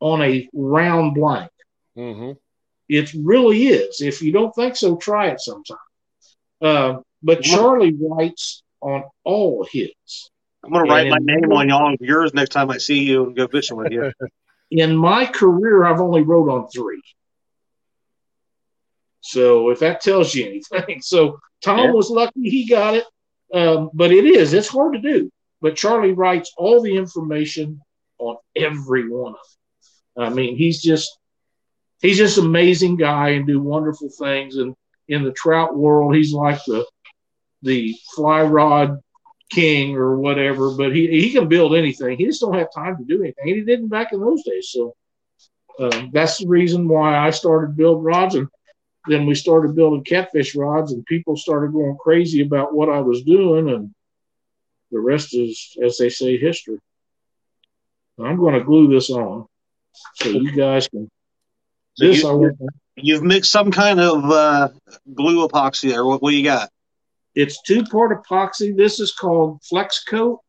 [0.00, 1.50] on a round blank.
[1.96, 2.32] Mm-hmm.
[2.88, 4.00] It really is.
[4.00, 5.76] If you don't think so, try it sometime.
[6.60, 9.90] Uh, but Charlie writes on all his.
[10.64, 13.26] I'm going to write my name on all of yours next time I see you
[13.26, 14.12] and go fishing with you.
[14.70, 17.02] In my career, I've only wrote on three.
[19.20, 21.90] So if that tells you anything, so Tom yeah.
[21.90, 23.04] was lucky he got it,
[23.52, 25.30] um, but it is it's hard to do.
[25.60, 27.80] But Charlie writes all the information
[28.18, 29.40] on every one of
[30.16, 30.32] them.
[30.32, 31.18] I mean, he's just
[32.00, 34.56] he's just amazing guy and do wonderful things.
[34.56, 34.74] And
[35.08, 36.86] in the trout world, he's like the
[37.62, 39.00] the fly rod
[39.50, 42.18] king or whatever, but he, he can build anything.
[42.18, 43.46] He just don't have time to do anything.
[43.46, 44.70] He didn't back in those days.
[44.70, 44.94] So
[45.78, 48.34] uh, that's the reason why I started building rods.
[48.34, 48.48] And
[49.08, 53.22] then we started building catfish rods, and people started going crazy about what I was
[53.22, 53.68] doing.
[53.70, 53.94] And
[54.90, 56.78] the rest is, as they say, history.
[58.18, 59.46] I'm going to glue this on
[60.14, 61.08] so you guys can.
[61.94, 62.56] So this you, I want.
[62.96, 64.68] You've mixed some kind of uh,
[65.14, 66.04] glue epoxy there.
[66.04, 66.70] What, what do you got?
[67.34, 68.76] It's two part epoxy.
[68.76, 70.40] This is called Flex Coat,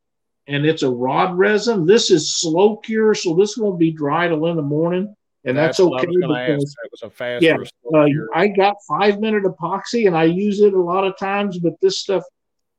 [0.48, 1.86] and it's a rod resin.
[1.86, 5.16] This is slow cure, so this won't be dry till in the morning,
[5.46, 7.58] and that's, that's okay because was a faster yeah,
[7.98, 11.60] uh, I got five minute epoxy, and I use it a lot of times.
[11.60, 12.24] But this stuff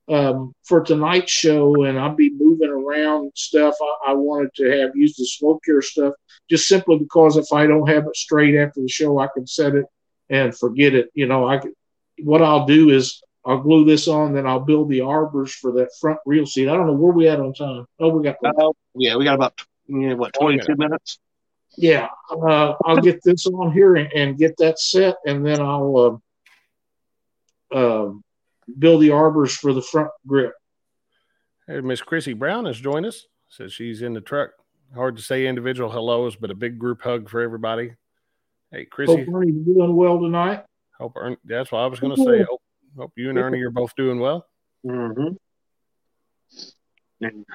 [0.07, 3.75] um, for tonight's show, and I'll be moving around stuff.
[3.81, 6.13] I, I, wanted to have used the smoke cure stuff
[6.49, 9.73] just simply because if I don't have it straight after the show, I can set
[9.73, 9.85] it
[10.29, 11.09] and forget it.
[11.13, 11.71] You know, I could,
[12.23, 15.89] what I'll do is I'll glue this on, then I'll build the arbors for that
[15.99, 16.67] front reel seat.
[16.67, 17.85] I don't know where we at on time.
[17.99, 21.19] Oh, we got uh, yeah, we got about yeah, what twenty two minutes.
[21.77, 26.21] Yeah, uh, I'll get this on here and, and, get that set, and then I'll
[27.71, 28.11] uh, uh,
[28.77, 30.53] build the arbors for the front grip.
[31.67, 33.25] Hey, Miss Chrissy Brown has joined us.
[33.47, 34.51] Says she's in the truck.
[34.93, 37.93] Hard to say individual hellos, but a big group hug for everybody.
[38.69, 39.23] Hey, Chrissy.
[39.23, 40.65] Hope Ernie's doing well tonight.
[40.99, 42.43] Hope Ernie, that's what I was going to say.
[42.43, 42.61] Hope
[42.97, 44.45] Hope you and Ernie are both doing well.
[44.85, 45.35] Mm-hmm.
[47.21, 47.45] And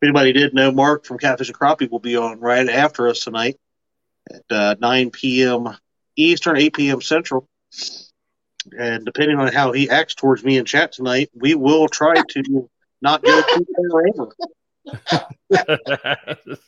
[0.00, 3.24] if anybody did know, Mark from Catfish and Crappie will be on right after us
[3.24, 3.56] tonight
[4.30, 5.68] at uh, 9 p.m.
[6.16, 7.00] Eastern, 8 p.m.
[7.00, 7.48] Central.
[8.76, 12.70] And depending on how he acts towards me in chat tonight, we will try to
[13.00, 14.36] not go too far over.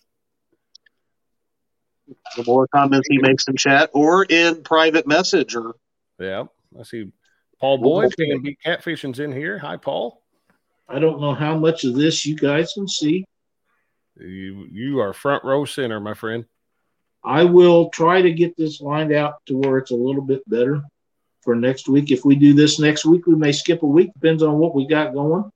[2.37, 5.77] the more comments he makes in chat or in private message or
[6.19, 6.45] yeah
[6.79, 7.13] I see
[7.61, 9.59] Paul Boyd can be catfishing's in here.
[9.59, 10.23] Hi, Paul.
[10.89, 13.25] I don't know how much of this you guys can see.
[14.17, 16.45] You you are front row center, my friend.
[17.23, 20.83] I will try to get this lined out to where it's a little bit better
[21.43, 22.11] for next week.
[22.11, 24.13] If we do this next week, we may skip a week.
[24.15, 25.51] Depends on what we got going.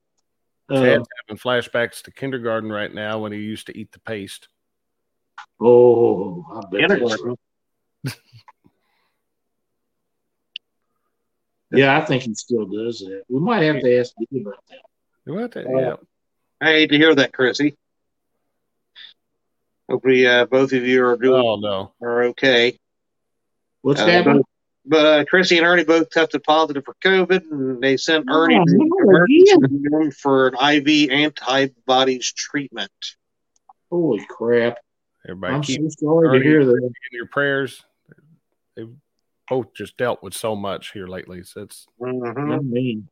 [0.69, 4.47] Uh, having flashbacks to kindergarten right now when he used to eat the paste.
[5.59, 7.35] oh, I bet Kindergarten.
[11.71, 13.23] Yeah, I think he still does that.
[13.27, 14.81] We might have to ask him about that.
[15.25, 15.55] What?
[15.57, 15.79] Oh.
[15.79, 15.95] Yeah.
[16.61, 17.75] I hate to hear that, Chrissy.
[19.89, 21.93] Hopefully, uh, both of you are doing Oh no.
[22.01, 22.77] are okay.
[23.81, 24.43] What's Uh, happening?
[24.85, 28.55] But uh, Chrissy and Ernie both tested positive for COVID, and they sent Oh, Ernie
[28.55, 29.03] to no, the
[29.57, 32.91] emergency room for an IV antibodies treatment.
[33.89, 34.77] Holy crap!
[35.25, 36.75] Everybody I'm keep so sorry Ernie- to hear that.
[36.75, 37.83] in your prayers.
[38.75, 38.89] They've
[39.49, 41.43] both just dealt with so much here lately.
[41.43, 42.53] So it's Mhm.
[42.55, 43.07] I mean,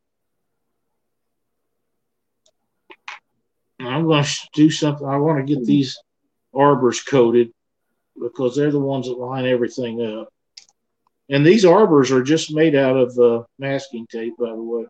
[3.87, 5.07] I'm going to do something.
[5.07, 5.97] I want to get these
[6.53, 7.51] arbors coated
[8.19, 10.29] because they're the ones that line everything up.
[11.29, 14.85] And these arbors are just made out of uh, masking tape, by the way.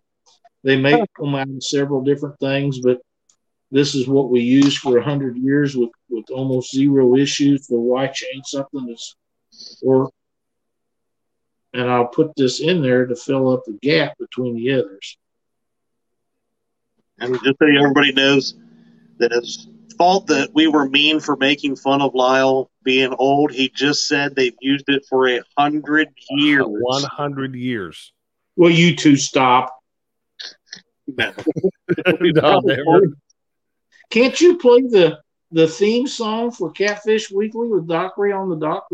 [0.64, 3.00] They make them out of several different things, but
[3.70, 7.68] this is what we use for a hundred years with, with almost zero issues.
[7.68, 9.16] So why change something that's
[9.84, 10.10] or
[11.74, 15.18] and I'll put this in there to fill up the gap between the others.
[17.20, 18.56] And just so everybody knows
[19.22, 19.68] that it's
[19.98, 23.52] fault that we were mean for making fun of Lyle being old.
[23.52, 26.66] He just said they've used it for a hundred years.
[26.68, 28.12] one hundred years.
[28.56, 29.74] Well, you two stop.
[31.08, 31.34] No.
[32.22, 32.62] no.
[34.10, 35.20] Can't you play the
[35.52, 38.88] the theme song for Catfish Weekly with Dockery on the dock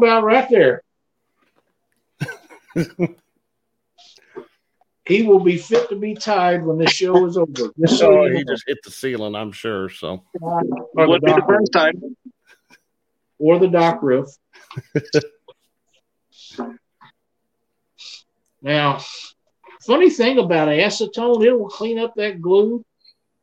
[0.00, 0.10] room?
[0.10, 0.82] About right there.
[5.06, 7.48] he will be fit to be tied when this show is over.
[7.80, 8.52] Just so So you he know.
[8.52, 9.88] just hit the ceiling, I'm sure.
[9.88, 10.62] So Or
[10.94, 11.58] the Would be the dock roof.
[11.60, 12.16] first time.
[13.38, 14.28] Or the dock roof.
[18.62, 19.00] now,
[19.86, 22.84] funny thing about acetone, it will clean up that glue,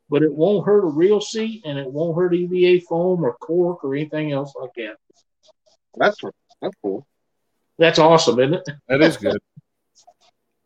[0.09, 3.83] but it won't hurt a reel seat and it won't hurt EVA foam or cork
[3.83, 4.97] or anything else like that.
[5.97, 6.21] That's
[6.65, 7.07] that's cool.
[7.77, 8.69] That's awesome, isn't it?
[8.87, 9.39] that is good.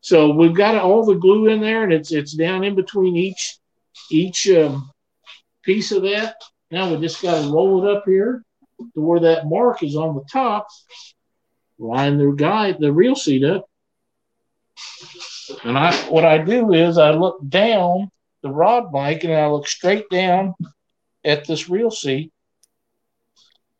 [0.02, 3.60] So we've got all the glue in there, and it's it's down in between each
[4.10, 4.90] each um,
[5.62, 6.36] piece of that.
[6.72, 8.42] Now we just got to roll it up here
[8.80, 10.68] to where that mark is on the top.
[11.78, 13.70] Line the guide, the reel seat up,
[15.64, 18.10] and I what I do is I look down
[18.42, 20.54] the rod blank and I look straight down
[21.26, 22.32] at this reel seat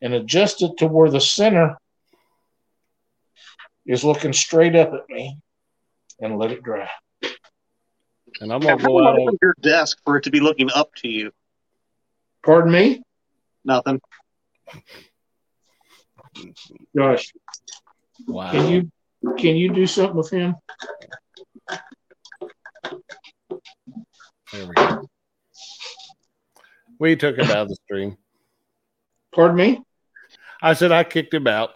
[0.02, 1.76] and adjust it to where the center
[3.86, 5.38] is looking straight up at me
[6.20, 6.88] and let it dry.
[8.40, 11.08] And I'm gonna go out on your desk for it to be looking up to
[11.08, 11.32] you?
[12.44, 13.02] Pardon me?
[13.64, 14.00] Nothing.
[16.96, 17.32] Gosh.
[18.26, 18.52] wow.
[18.52, 18.90] can you
[19.36, 20.54] can you do something with him?
[24.52, 25.02] There we go.
[26.98, 28.16] We took him out of the stream.
[29.34, 29.82] Pardon me?
[30.62, 31.70] I said I kicked him out.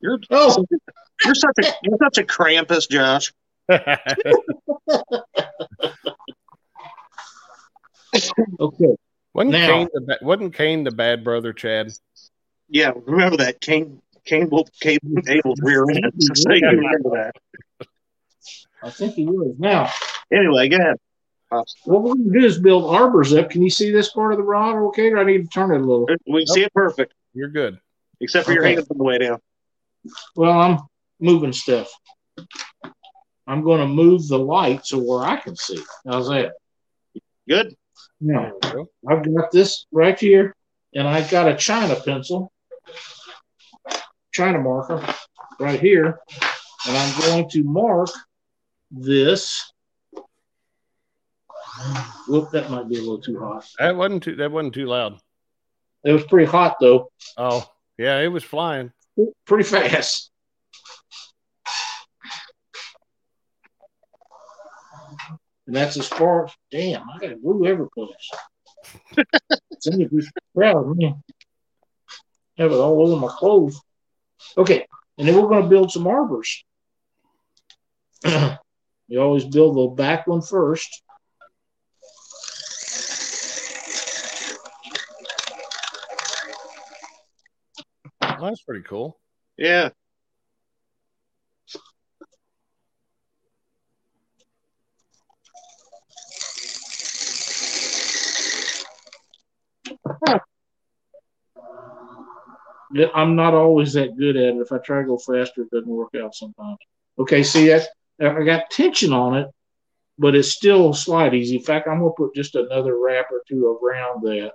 [0.00, 0.64] You're Oh,
[1.24, 3.32] you're such a you're such a Krampus, Josh.
[8.60, 8.96] okay.
[9.34, 11.92] wasn't Now- Cain the wasn't Cain the bad brother, Chad?
[12.68, 14.98] Yeah, remember that Kane Kane will Kane
[15.28, 16.12] Abel's rear end.
[16.36, 17.86] So you remember that.
[18.82, 19.54] I think he was.
[19.58, 19.90] Now,
[20.32, 20.96] Anyway, go ahead.
[21.50, 23.50] what we're going to do is build arbors up.
[23.50, 25.10] Can you see this part of the rod okay?
[25.10, 26.06] Or I need to turn it a little?
[26.26, 27.78] We can see it perfect, You're good.
[28.20, 28.74] except for your Okay.
[28.76, 29.38] hands on the way down.
[30.36, 30.78] Well, I'm
[31.20, 31.90] moving stuff.
[33.46, 35.82] I'm going to move the light so where I can see.
[36.06, 36.52] How's that?
[37.48, 37.74] Good.
[38.20, 38.88] Now, go.
[39.08, 40.54] I've got this right here,
[40.94, 42.52] and I've got a China pencil,
[44.32, 45.04] China marker
[45.58, 46.20] right here,
[46.86, 48.10] and I'm going to mark
[48.90, 49.72] this.
[52.28, 53.66] Whoop, that might be a little too hot.
[53.78, 55.18] That wasn't too that wasn't too loud.
[56.04, 57.66] It was pretty hot though, Oh,
[57.98, 58.92] yeah, it was flying.
[59.46, 60.29] pretty fast.
[65.70, 66.46] And that's as far.
[66.46, 68.10] as, Damn, I got glue every place.
[69.78, 71.14] Somebody be proud of me.
[72.58, 73.80] Have it all over my clothes.
[74.58, 74.84] Okay,
[75.16, 76.64] and then we're going to build some arbors.
[78.26, 81.04] you always build the back one first.
[88.20, 89.20] Well, that's pretty cool.
[89.56, 89.90] Yeah.
[103.14, 104.60] I'm not always that good at it.
[104.60, 106.78] If I try to go faster, it doesn't work out sometimes.
[107.18, 107.88] Okay, see that
[108.20, 109.48] I got tension on it,
[110.18, 111.56] but it's still slide easy.
[111.56, 114.52] In fact, I'm gonna put just another wrap or two around that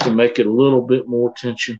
[0.00, 1.78] to make it a little bit more tension.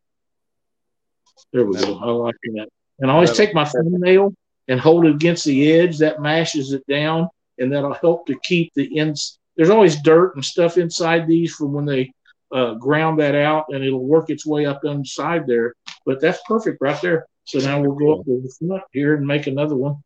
[1.52, 1.98] There we go.
[1.98, 2.68] I like that.
[2.98, 4.34] And I always take my thumbnail
[4.68, 5.98] and hold it against the edge.
[5.98, 9.38] That mashes it down, and that'll help to keep the ends.
[9.56, 12.12] There's always dirt and stuff inside these from when they
[12.52, 15.74] uh, ground that out, and it'll work its way up inside there.
[16.04, 17.26] But that's perfect right there.
[17.44, 19.96] So now we'll go up to the front here and make another one,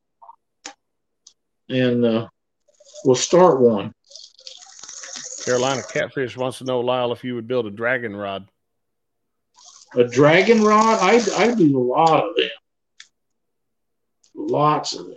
[1.68, 2.28] and uh,
[3.04, 3.92] we'll start one.
[5.44, 8.46] Carolina Catfish wants to know, Lyle, if you would build a dragon rod.
[9.94, 10.98] A dragon rod?
[11.00, 12.48] I, I do a lot of them.
[14.34, 15.16] Lots of them.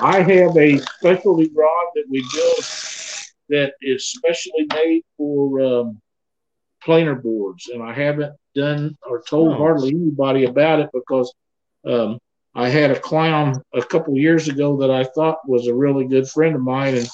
[0.00, 2.64] I have a specialty rod that we build
[3.48, 6.00] that is specially made for um,
[6.82, 9.56] planer boards, and I haven't done or told oh.
[9.58, 11.32] hardly anybody about it because
[11.86, 12.18] um,
[12.54, 16.28] I had a clown a couple years ago that I thought was a really good
[16.28, 17.08] friend of mine, and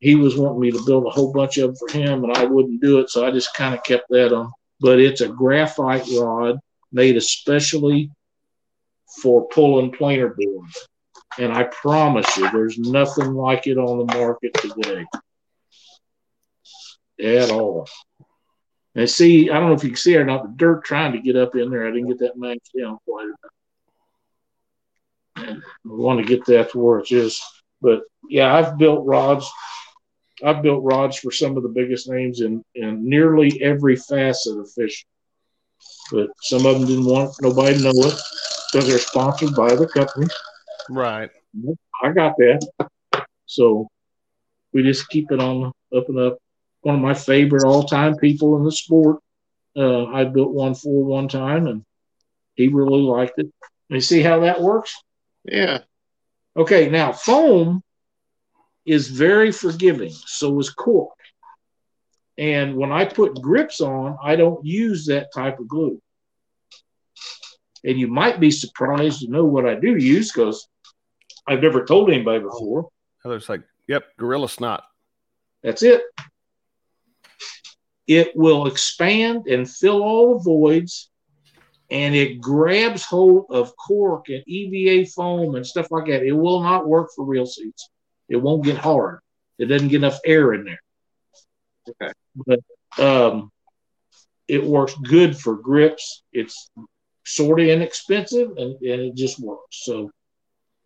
[0.00, 2.44] he was wanting me to build a whole bunch of them for him, and I
[2.44, 4.50] wouldn't do it, so I just kind of kept that on.
[4.80, 6.58] But it's a graphite rod
[6.92, 8.10] made especially
[9.22, 10.88] for pulling planer boards,
[11.38, 15.04] and I promise you, there's nothing like it on the market today
[17.22, 17.88] at all.
[18.94, 21.20] And see, I don't know if you can see or not, the dirt trying to
[21.20, 21.86] get up in there.
[21.86, 23.38] I didn't get that maxed down quite enough.
[25.36, 27.40] I want to get that to where it is.
[27.80, 29.48] But yeah, I've built rods.
[30.44, 34.70] I've built rods for some of the biggest names in, in nearly every facet of
[34.72, 35.06] fishing.
[36.10, 38.20] But some of them didn't want nobody to know it
[38.72, 40.26] because they're sponsored by the company.
[40.90, 41.30] Right.
[42.02, 42.66] I got that.
[43.46, 43.88] So
[44.72, 46.38] we just keep it on up and up.
[46.82, 49.18] One of my favorite all time people in the sport.
[49.76, 51.84] Uh, I built one for one time and
[52.54, 53.52] he really liked it.
[53.88, 54.94] You see how that works?
[55.44, 55.78] Yeah.
[56.56, 57.82] Okay, now foam
[58.84, 60.12] is very forgiving.
[60.26, 61.14] So is cork.
[62.36, 66.00] And when I put grips on, I don't use that type of glue.
[67.84, 70.66] And you might be surprised to know what I do use because
[71.46, 72.88] I've never told anybody before.
[73.22, 74.84] Heather's like, yep, gorilla snot.
[75.62, 76.02] That's it.
[78.06, 81.10] It will expand and fill all the voids
[81.90, 86.22] and it grabs hold of cork and EVA foam and stuff like that.
[86.22, 87.88] It will not work for reel seats.
[88.28, 89.20] It won't get hard.
[89.58, 90.80] It doesn't get enough air in there.
[91.88, 92.12] Okay.
[92.46, 92.60] But
[92.98, 93.50] um,
[94.46, 96.22] it works good for grips.
[96.32, 96.70] It's
[97.24, 99.82] sort of inexpensive and, and it just works.
[99.82, 100.10] So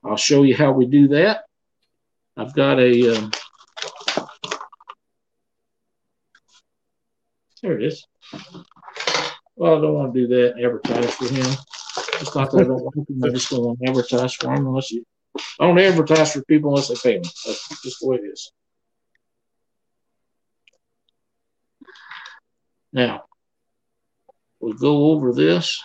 [0.05, 1.45] I'll show you how we do that.
[2.37, 3.31] I've got a, um,
[7.63, 8.07] there it is.
[9.57, 11.47] Well, I don't want to do that advertise for him.
[12.21, 13.25] It's not that I don't like him.
[13.25, 15.05] I just don't want to advertise for him unless you.
[15.59, 17.31] I don't advertise for people unless they pay me.
[17.47, 18.53] That's just the way it is.
[22.93, 23.25] Now,
[24.61, 25.83] we'll go over this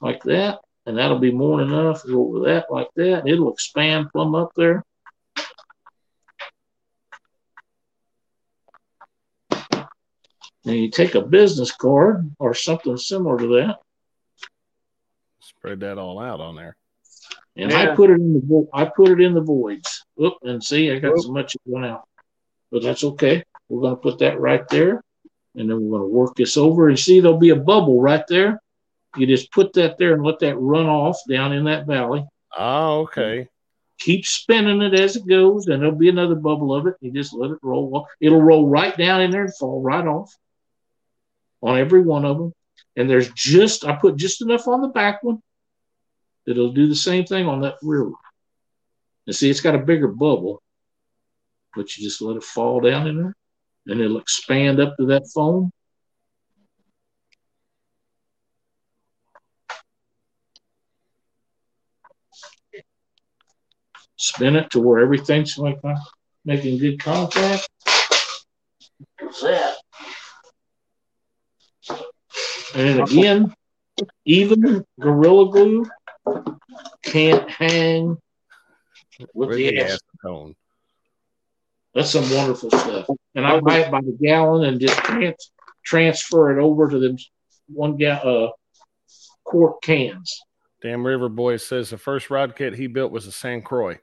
[0.00, 2.06] like that, and that'll be more than enough.
[2.06, 3.26] Go over that like that.
[3.26, 4.84] It'll expand plumb up there.
[10.64, 13.78] and you take a business card or something similar to that.
[15.40, 16.76] Spread that all out on there.
[17.56, 17.92] And yeah.
[17.92, 20.04] I put it in the vo- I put it in the voids.
[20.22, 21.20] Oop, and see, I got Oop.
[21.20, 22.06] so much going out,
[22.70, 23.42] but that's okay.
[23.68, 25.02] We're going to put that right there,
[25.54, 26.88] and then we're going to work this over.
[26.88, 28.60] And see, there'll be a bubble right there.
[29.16, 32.24] You just put that there and let that run off down in that valley.
[32.56, 33.48] Oh, okay.
[33.98, 36.94] Keep spinning it as it goes, and there'll be another bubble of it.
[37.00, 38.06] You just let it roll.
[38.20, 40.34] It'll roll right down in there and fall right off
[41.62, 42.52] on every one of them.
[42.96, 45.42] And there's just, I put just enough on the back one
[46.46, 48.14] that it'll do the same thing on that rear one.
[49.26, 50.62] And see, it's got a bigger bubble,
[51.74, 53.36] but you just let it fall down in there
[53.86, 55.70] and it'll expand up to that foam.
[64.22, 65.98] Spin it to where everything's like that,
[66.44, 67.66] making good contact.
[69.18, 69.76] There's that.
[72.74, 73.54] And again,
[74.26, 75.86] even Gorilla Glue
[77.02, 78.18] can't hang
[79.32, 79.98] with Really the acetone.
[80.26, 80.54] acetone.
[81.94, 83.06] That's some wonderful stuff.
[83.34, 85.50] And I buy it by the gallon and just trans-
[85.82, 87.16] transfer it over to them
[87.68, 88.50] one ga- uh,
[89.44, 90.42] quart cans.
[90.82, 93.64] Damn River Boy says the first rod kit he built was a St.
[93.64, 93.98] Croix.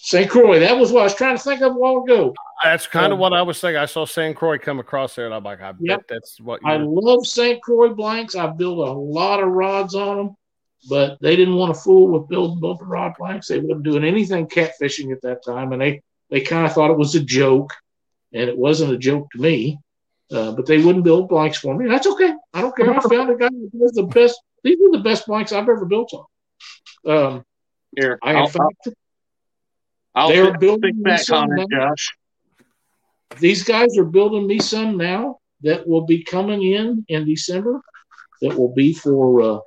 [0.00, 0.30] St.
[0.30, 2.34] Croix, that was what I was trying to think of a while ago.
[2.64, 3.78] That's kind of Um, what I was thinking.
[3.78, 4.34] I saw St.
[4.36, 5.98] Croix come across there, and I'm like, I Yep.
[5.98, 7.60] bet that's what I love St.
[7.62, 8.34] Croix blanks.
[8.34, 10.36] I built a lot of rods on them,
[10.88, 13.48] but they didn't want to fool with building bumper rod blanks.
[13.48, 16.98] They weren't doing anything catfishing at that time, and they they kind of thought it
[16.98, 17.72] was a joke,
[18.32, 19.78] and it wasn't a joke to me.
[20.30, 21.88] Uh, but they wouldn't build blanks for me.
[21.88, 22.34] That's okay.
[22.52, 22.92] I don't care.
[22.92, 24.38] I found a guy that was the best.
[24.62, 26.24] These were the best blanks I've ever built on.
[27.10, 27.44] Um,
[27.96, 28.88] Here, I I'll, in fact,
[30.18, 31.90] I'll, they're building fix that me some comment, now.
[31.90, 32.16] Josh.
[33.38, 37.80] these guys are building me some now that will be coming in in December.
[38.42, 39.58] That will be for uh,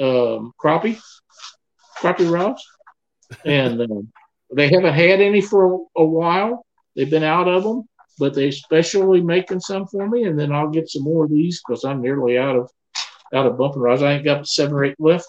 [0.00, 0.98] um, crappie,
[1.98, 2.66] crappie rods,
[3.44, 4.12] and um,
[4.54, 6.64] they haven't had any for a, a while.
[6.96, 7.84] They've been out of them,
[8.18, 11.60] but they're specially making some for me, and then I'll get some more of these
[11.66, 12.70] because I'm nearly out of
[13.34, 14.02] out of bumper rods.
[14.02, 15.26] I ain't got seven or eight left.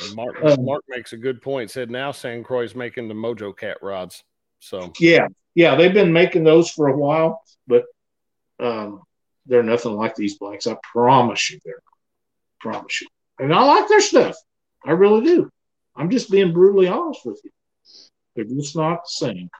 [0.00, 1.70] And Mark, um, Mark makes a good point.
[1.70, 2.44] Said now St.
[2.44, 4.22] Croix is making the Mojo Cat rods.
[4.60, 7.84] So Yeah, yeah, they've been making those for a while, but
[8.60, 9.02] um,
[9.46, 10.66] they're nothing like these blanks.
[10.66, 11.80] I promise you, they're
[12.60, 13.08] promise you.
[13.38, 14.36] And I like their stuff.
[14.84, 15.50] I really do.
[15.94, 17.50] I'm just being brutally honest with you.
[18.34, 19.50] They're just not the same.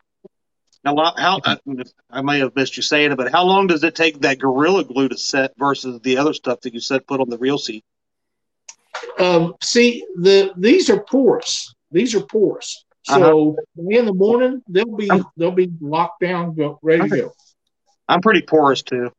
[0.84, 1.58] Now, how, how I,
[2.10, 4.84] I may have missed you saying it, but how long does it take that Gorilla
[4.84, 7.84] Glue to set versus the other stuff that you said put on the reel seat?
[9.18, 11.74] Um, see, the these are porous.
[11.90, 12.84] These are porous.
[13.02, 17.32] So in the morning they'll be they'll be locked down, go ready to go.
[18.08, 19.10] I'm pretty porous too.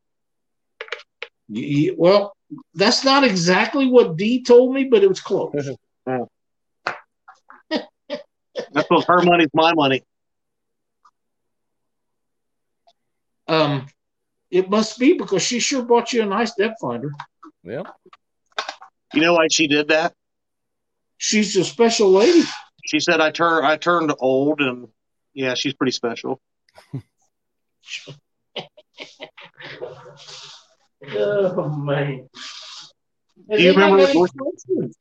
[1.50, 2.34] Ye- Well,
[2.74, 5.54] that's not exactly what D told me, but it was close.
[7.70, 10.04] That's what her money's my money.
[13.48, 13.88] Um,
[14.52, 17.12] it must be because she sure bought you a nice depth finder.
[17.64, 17.84] yeah,
[19.14, 20.14] You know why she did that?
[21.18, 22.44] She's a special lady.
[22.86, 24.88] She said I turn I turned old, and
[25.34, 26.40] yeah, she's pretty special.
[31.16, 32.28] Oh man.
[33.50, 34.98] Do you remember Anybody got any what- questions?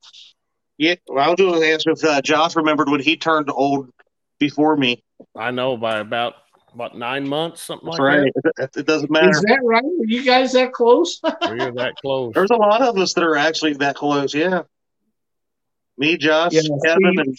[0.78, 3.88] Yeah, well, I was going to ask if uh, Josh remembered when he turned old
[4.38, 5.02] before me.
[5.34, 6.34] I know by about
[6.76, 8.32] about nine months, something That's like right.
[8.58, 9.30] It, it doesn't matter.
[9.30, 9.82] Is that right?
[9.82, 11.20] Are you guys that close?
[11.42, 12.34] We're that close.
[12.34, 14.34] There's a lot of us that are actually that close.
[14.34, 14.62] Yeah,
[15.98, 17.18] me, Josh, Yeah, Kevin, Steve.
[17.18, 17.38] and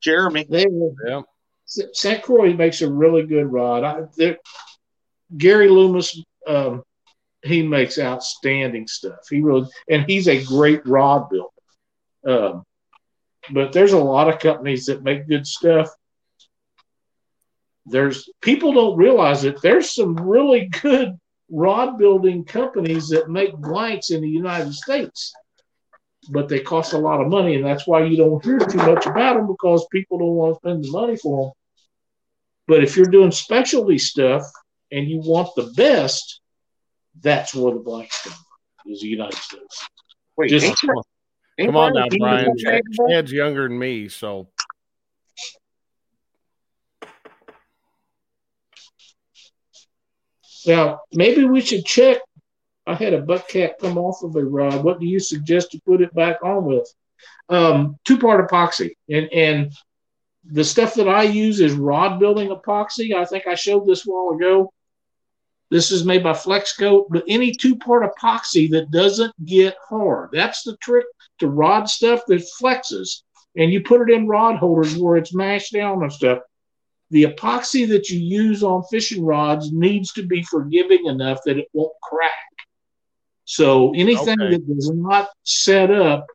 [0.00, 0.46] Jeremy.
[0.48, 0.92] they were.
[1.06, 1.22] Yeah,
[1.66, 2.22] St.
[2.22, 3.82] Croix makes a really good rod.
[4.18, 4.36] I,
[5.36, 6.84] Gary Loomis, um,
[7.42, 9.18] he makes outstanding stuff.
[9.28, 11.48] He really, and he's a great rod builder.
[12.24, 12.62] Um,
[13.52, 15.88] but there's a lot of companies that make good stuff.
[17.86, 19.60] There's people don't realize it.
[19.62, 21.16] There's some really good
[21.50, 25.32] rod building companies that make blanks in the United States,
[26.30, 29.06] but they cost a lot of money, and that's why you don't hear too much
[29.06, 31.52] about them because people don't want to spend the money for them.
[32.66, 34.42] But if you're doing specialty stuff
[34.90, 36.40] and you want the best,
[37.20, 39.86] that's where the blanks come from, is the United States.
[40.36, 40.94] Wait, Just- ain't there-
[41.58, 42.46] ain't come on now, Brian.
[42.46, 43.08] that Chad, makes that?
[43.08, 44.48] Chad's younger than me, so
[50.66, 52.18] Now, maybe we should check.
[52.86, 54.84] I had a butt cap come off of a rod.
[54.84, 56.92] What do you suggest to put it back on with?
[57.48, 58.92] Um, two part epoxy.
[59.08, 59.72] And and
[60.44, 63.14] the stuff that I use is rod building epoxy.
[63.14, 64.72] I think I showed this a while ago.
[65.68, 70.30] This is made by Flexcoat, but any two part epoxy that doesn't get hard.
[70.32, 71.06] That's the trick
[71.38, 73.22] to rod stuff that flexes.
[73.56, 76.40] And you put it in rod holders where it's mashed down and stuff
[77.10, 81.68] the epoxy that you use on fishing rods needs to be forgiving enough that it
[81.72, 82.30] won't crack.
[83.44, 84.50] So anything Okay.
[84.56, 86.26] that does not set up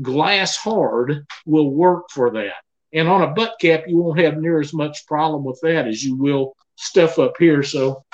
[0.00, 2.54] glass hard will work for that.
[2.92, 6.02] And on a butt cap, you won't have near as much problem with that as
[6.02, 7.62] you will stuff up here.
[7.62, 8.04] So,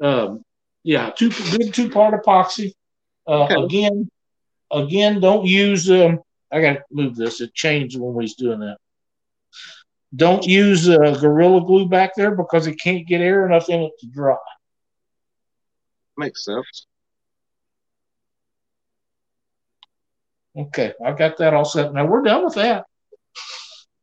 [0.00, 0.42] um,
[0.82, 2.72] yeah, two good two part epoxy.
[3.26, 3.62] Uh, Okay.
[3.64, 4.10] Again,
[4.70, 5.90] again, don't use.
[5.90, 7.40] Um, I got to move this.
[7.40, 8.78] It changed when we was doing that.
[10.14, 13.92] Don't use uh, Gorilla Glue back there because it can't get air enough in it
[14.00, 14.36] to dry.
[16.16, 16.86] Makes sense.
[20.56, 21.92] Okay, I got that all set.
[21.92, 22.86] Now we're done with that.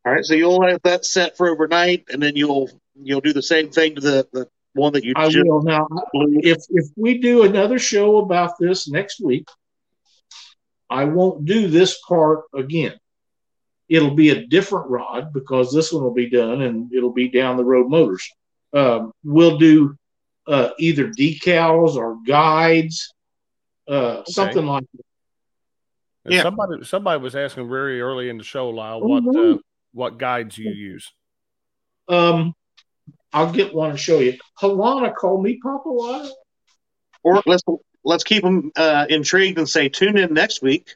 [0.05, 2.69] All right, so you'll have that set for overnight, and then you'll
[3.01, 5.87] you'll do the same thing to the, the one that you I just will now.
[6.13, 9.47] If if we do another show about this next week,
[10.89, 12.99] I won't do this part again.
[13.91, 17.57] It'll be a different rod because this one will be done and it'll be down
[17.57, 18.25] the road motors.
[18.73, 19.95] Um, we'll do
[20.47, 23.13] uh, either decals or guides,
[23.89, 24.31] uh, Okay.
[24.31, 25.05] something like that.
[26.23, 26.43] And Yeah.
[26.43, 29.55] Somebody somebody was asking very early in the show, Lyle, what no.
[29.55, 29.57] uh,
[29.91, 31.11] what guides you use.
[32.07, 32.53] Um,
[33.33, 34.37] I'll get one and show you.
[34.61, 36.33] Halana called me Papa Lyle.
[37.23, 37.63] or let's
[38.05, 40.95] let's keep them uh, intrigued and say tune in next week.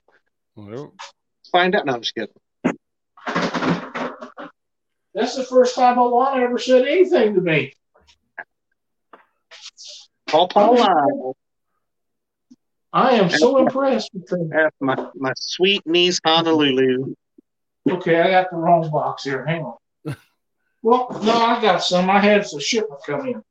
[0.55, 0.93] Well,
[1.51, 1.85] Find out.
[1.85, 2.33] No, I'm just kidding.
[5.13, 7.73] That's the first time Alana ever said anything to me.
[10.28, 11.36] Paul Paul
[12.91, 14.47] I am so impressed with her.
[14.49, 17.13] That's my my sweet niece Honolulu.
[17.89, 19.45] Okay, I got the wrong box here.
[19.45, 19.76] Hang on.
[20.82, 22.09] Well, no, I got some.
[22.09, 23.41] I had some shipment come in.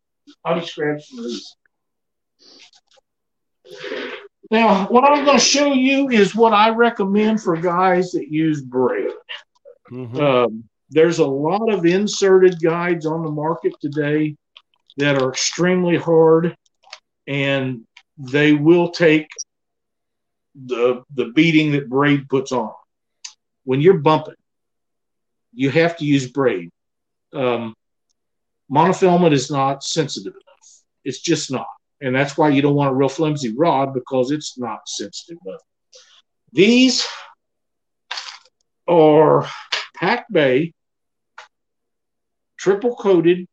[0.45, 1.57] I'll just grab some of these.
[4.51, 8.62] Now, what I'm going to show you is what I recommend for guys that use
[8.62, 9.11] braid.
[9.95, 10.20] Mhm.
[10.20, 14.36] Um, there's a lot of inserted guides on the market today
[14.99, 16.57] that are extremely hard,
[17.26, 17.82] and
[18.18, 19.28] they will take
[20.55, 22.72] the the beating that braid puts on.
[23.64, 24.34] When you're bumping,
[25.53, 26.70] you have to use braid.
[27.32, 27.74] Um,
[28.70, 30.82] monofilament is not sensitive enough.
[31.05, 31.66] It's just not,
[32.01, 35.62] and that's why you don't want a real flimsy rod because it's not sensitive enough.
[36.53, 37.07] These
[38.86, 39.47] are
[39.95, 40.72] Pac Bay
[42.57, 43.47] triple coated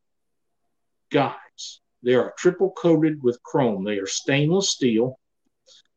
[1.11, 1.81] guides.
[2.03, 3.83] They are triple coated with chrome.
[3.83, 5.19] They are stainless steel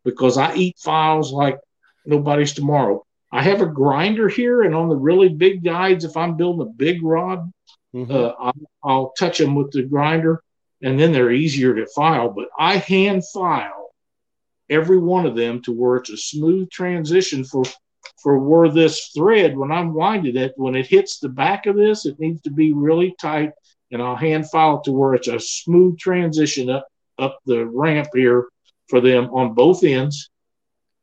[0.05, 1.59] because I eat files like
[2.05, 3.05] nobody's tomorrow.
[3.33, 6.71] I have a grinder here, and on the really big guides, if I'm building a
[6.71, 7.51] big rod,
[7.95, 8.11] Mhm.
[8.11, 10.43] uh, I'll, I'll touch them with the grinder,
[10.83, 12.29] and then they're easier to file.
[12.31, 13.91] But I hand file
[14.69, 17.65] every one of them to where it's a smooth transition for
[18.23, 22.07] for where this thread, when I'm winding it, when it hits the back of this,
[22.07, 23.53] it needs to be really tight,
[23.91, 26.87] and I'll hand file it to where it's a smooth transition up
[27.19, 28.49] up the ramp here
[28.89, 30.31] for them on both ends,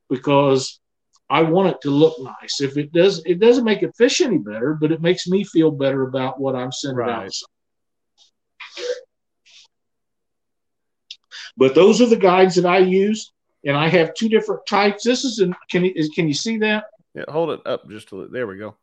[0.09, 0.80] because
[1.30, 2.59] I want it to look nice.
[2.59, 5.72] If it does, it doesn't make it fish any better, but it makes me feel
[5.72, 7.24] better about what I'm sending out.
[7.24, 7.32] Right.
[11.57, 13.32] But those are the guides that I use,
[13.66, 15.03] and I have two different types.
[15.03, 16.86] This is an can you is, can you see that?
[17.14, 18.32] Yeah, hold it up just a little.
[18.32, 18.76] There we go.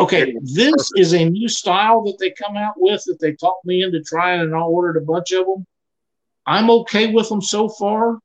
[0.00, 3.82] Okay, this is a new style that they come out with that they talked me
[3.82, 5.66] into trying, and I ordered a bunch of them.
[6.46, 8.20] I'm okay with them so far,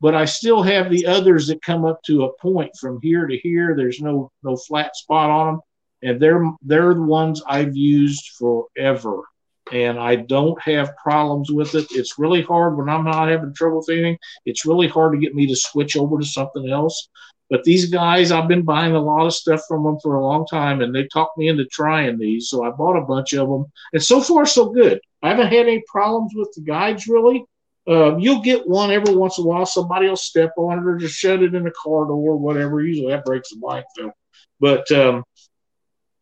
[0.00, 3.36] but I still have the others that come up to a point from here to
[3.38, 3.76] here.
[3.76, 5.60] There's no no flat spot on them,
[6.02, 9.22] and they're they're the ones I've used forever,
[9.70, 11.86] and I don't have problems with it.
[11.92, 14.18] It's really hard when I'm not having trouble anything.
[14.44, 17.08] It's really hard to get me to switch over to something else.
[17.52, 20.46] But these guys, I've been buying a lot of stuff from them for a long
[20.46, 22.48] time, and they talked me into trying these.
[22.48, 24.98] So I bought a bunch of them, and so far so good.
[25.22, 27.44] I haven't had any problems with the guides really.
[27.86, 29.66] Uh, you'll get one every once in a while.
[29.66, 32.80] Somebody will step on it or just shut it in the car door or whatever.
[32.80, 34.12] Usually that breaks the bike though.
[34.58, 35.22] But um,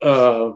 [0.03, 0.51] uh,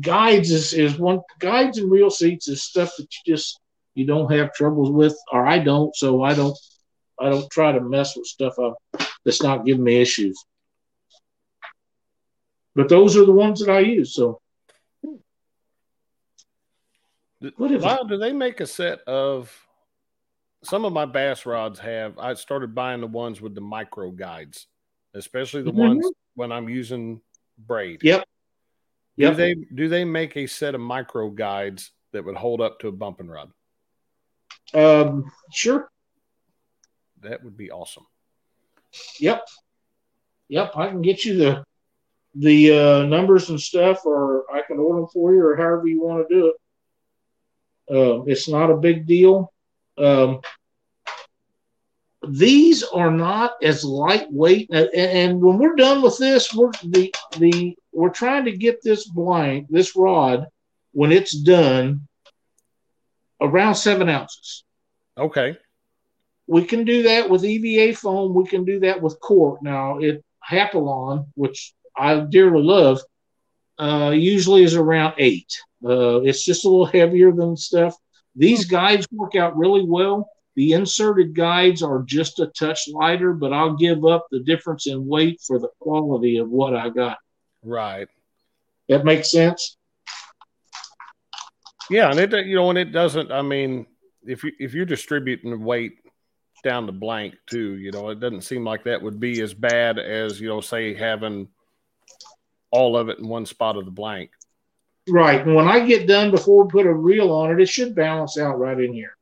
[0.00, 3.60] guides is, is one guides and reel seats is stuff that you just
[3.94, 5.94] you don't have troubles with, or I don't.
[5.94, 6.58] So I don't
[7.20, 8.76] I don't try to mess with stuff up
[9.24, 10.42] that's not giving me issues.
[12.74, 14.14] But those are the ones that I use.
[14.14, 14.40] So
[17.56, 19.66] What if- do they make a set of
[20.62, 24.66] some of my bass rods have I started buying the ones with the micro guides,
[25.14, 25.88] especially the Mhm.
[25.88, 27.22] ones when I'm using
[27.56, 28.02] braid.
[28.02, 28.28] Yep.
[29.16, 29.36] Do Yep.
[29.36, 32.92] they do they make a set of micro guides that would hold up to a
[32.92, 33.52] bumping rod?
[34.74, 35.90] um, sure.
[37.20, 38.06] That would be awesome.
[39.20, 39.46] Yep.
[40.48, 40.72] Yep.
[40.76, 41.64] I can get you the
[42.34, 46.00] the uh, numbers and stuff, or I can order them for you, or however you
[46.00, 47.96] want to do it.
[47.96, 49.52] Um, it's not a big deal.
[49.98, 50.40] Um,
[52.28, 57.76] these are not as lightweight, and, and when we're done with this, we're the the
[57.92, 60.46] we're trying to get this blank, this rod,
[60.92, 62.06] when it's done,
[63.40, 64.64] around seven ounces.
[65.18, 65.56] Okay.
[66.50, 68.34] We can do that with EVA foam.
[68.34, 69.62] We can do that with cork.
[69.62, 73.00] Now, it Hypalon, which I dearly love,
[73.78, 75.52] uh, usually is around eight.
[75.84, 77.94] Uh, it's just a little heavier than stuff.
[78.34, 80.28] These guides work out really well.
[80.56, 85.06] The inserted guides are just a touch lighter, but I'll give up the difference in
[85.06, 87.18] weight for the quality of what I got.
[87.62, 88.08] Right.
[88.88, 89.76] That makes sense.
[91.88, 93.30] Yeah, and it you know, and it doesn't.
[93.30, 93.86] I mean,
[94.26, 95.99] if you if you're distributing weight
[96.62, 99.98] down the blank too, you know, it doesn't seem like that would be as bad
[99.98, 101.48] as you know, say having
[102.70, 104.30] all of it in one spot of the blank.
[105.08, 105.40] Right.
[105.40, 108.38] And when I get done before we put a reel on it, it should balance
[108.38, 109.16] out right in here.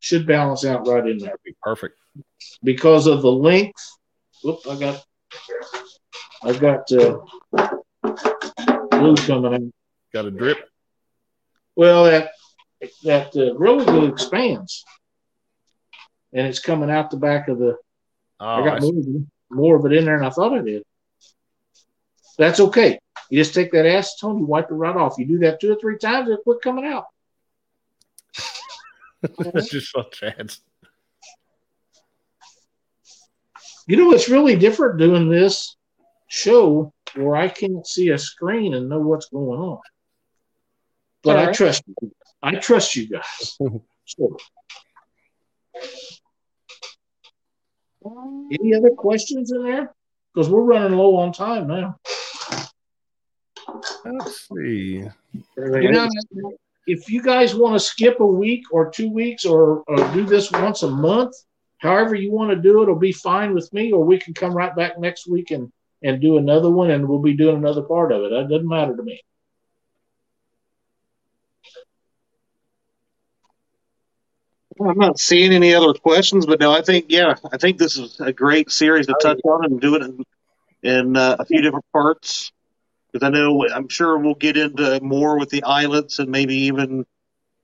[0.00, 1.28] Should balance out right in there.
[1.28, 1.98] That'd be perfect.
[2.62, 3.82] Because of the length.
[4.44, 5.04] Whoop, I got
[6.42, 7.18] I've got uh,
[8.90, 9.72] glue coming in.
[10.12, 10.58] Got a drip.
[11.74, 12.30] Well, that
[13.04, 14.84] that uh, Gorilla Glue expands,
[16.32, 17.76] and it's coming out the back of the.
[18.40, 20.58] Oh, I got I more, of it- more of it in there than I thought
[20.58, 20.82] I did.
[22.38, 22.98] That's okay.
[23.30, 25.14] You just take that acetone, you wipe it right off.
[25.18, 27.06] You do that two or three times, it'll quit coming out.
[29.38, 30.60] That's just so chance.
[33.86, 35.76] You know, it's really different doing this
[36.28, 39.78] show where I can't see a screen and know what's going on.
[41.22, 42.12] But I trust you.
[42.42, 43.58] I trust you guys.
[44.08, 44.36] So,
[48.52, 49.92] any other questions in there?
[50.34, 51.96] Because we're running low on time now.
[54.04, 55.04] Let's see.
[55.44, 56.08] You know,
[56.86, 60.52] if you guys want to skip a week or two weeks or, or do this
[60.52, 61.34] once a month,
[61.78, 63.92] however you want to do it, will be fine with me.
[63.92, 65.72] Or we can come right back next week and,
[66.02, 68.30] and do another one, and we'll be doing another part of it.
[68.30, 69.20] That doesn't matter to me.
[74.80, 78.20] I'm not seeing any other questions, but no, I think yeah, I think this is
[78.20, 80.24] a great series to touch on and do it in,
[80.82, 82.52] in uh, a few different parts.
[83.10, 87.06] Because I know I'm sure we'll get into more with the eyelets and maybe even,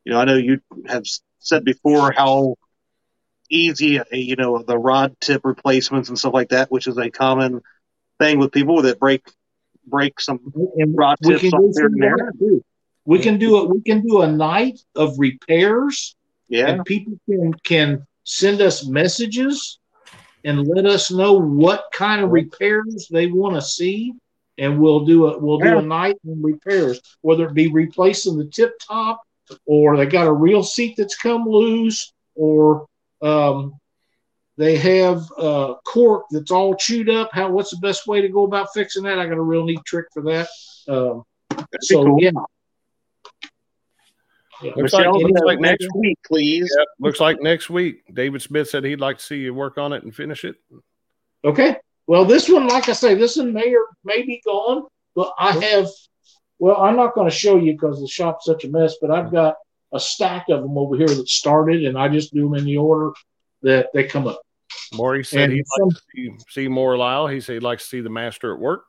[0.04, 1.04] you know, I know you have
[1.40, 2.56] said before how
[3.50, 7.10] easy uh, you know the rod tip replacements and stuff like that, which is a
[7.10, 7.60] common
[8.18, 9.22] thing with people that break
[9.86, 10.40] break some
[10.76, 12.16] And Rod tips can off through and there.
[13.04, 13.70] We can do it.
[13.70, 16.14] We can do a night of repairs,
[16.53, 19.80] yeah and people can can send us messages
[20.44, 24.12] and let us know what kind of repairs they want to see,
[24.59, 28.46] and we'll do a we'll do a night in repairs, whether it be replacing the
[28.46, 29.22] tip top,
[29.66, 32.86] or they got a reel seat that's come loose, or
[33.22, 33.74] um,
[34.57, 37.30] they have uh, cork that's all chewed up.
[37.32, 39.18] How what's the best way to go about fixing that?
[39.18, 40.48] I got a real neat trick for that.
[40.88, 41.22] Um,
[41.82, 42.18] so cool.
[42.20, 42.30] yeah.
[44.62, 44.72] Yeah.
[44.76, 46.72] Looks like- looks like next next- week, please.
[46.78, 48.02] Yep, looks like next week.
[48.14, 50.56] David Smith said he'd like to see you work on it and finish it.
[51.44, 51.76] Okay.
[52.06, 55.52] Well, this one, like I say, this one may or may be gone, but I
[55.52, 55.88] have.
[56.58, 58.96] Well, I'm not going to show you because the shop's such a mess.
[59.00, 59.56] But I've got
[59.92, 62.76] a stack of them over here that started, and I just do them in the
[62.76, 63.12] order
[63.62, 64.40] that they come up.
[64.94, 67.26] Maury said And he'd some- like to see, see more Lyle.
[67.26, 68.84] He said he'd like to see the master at work.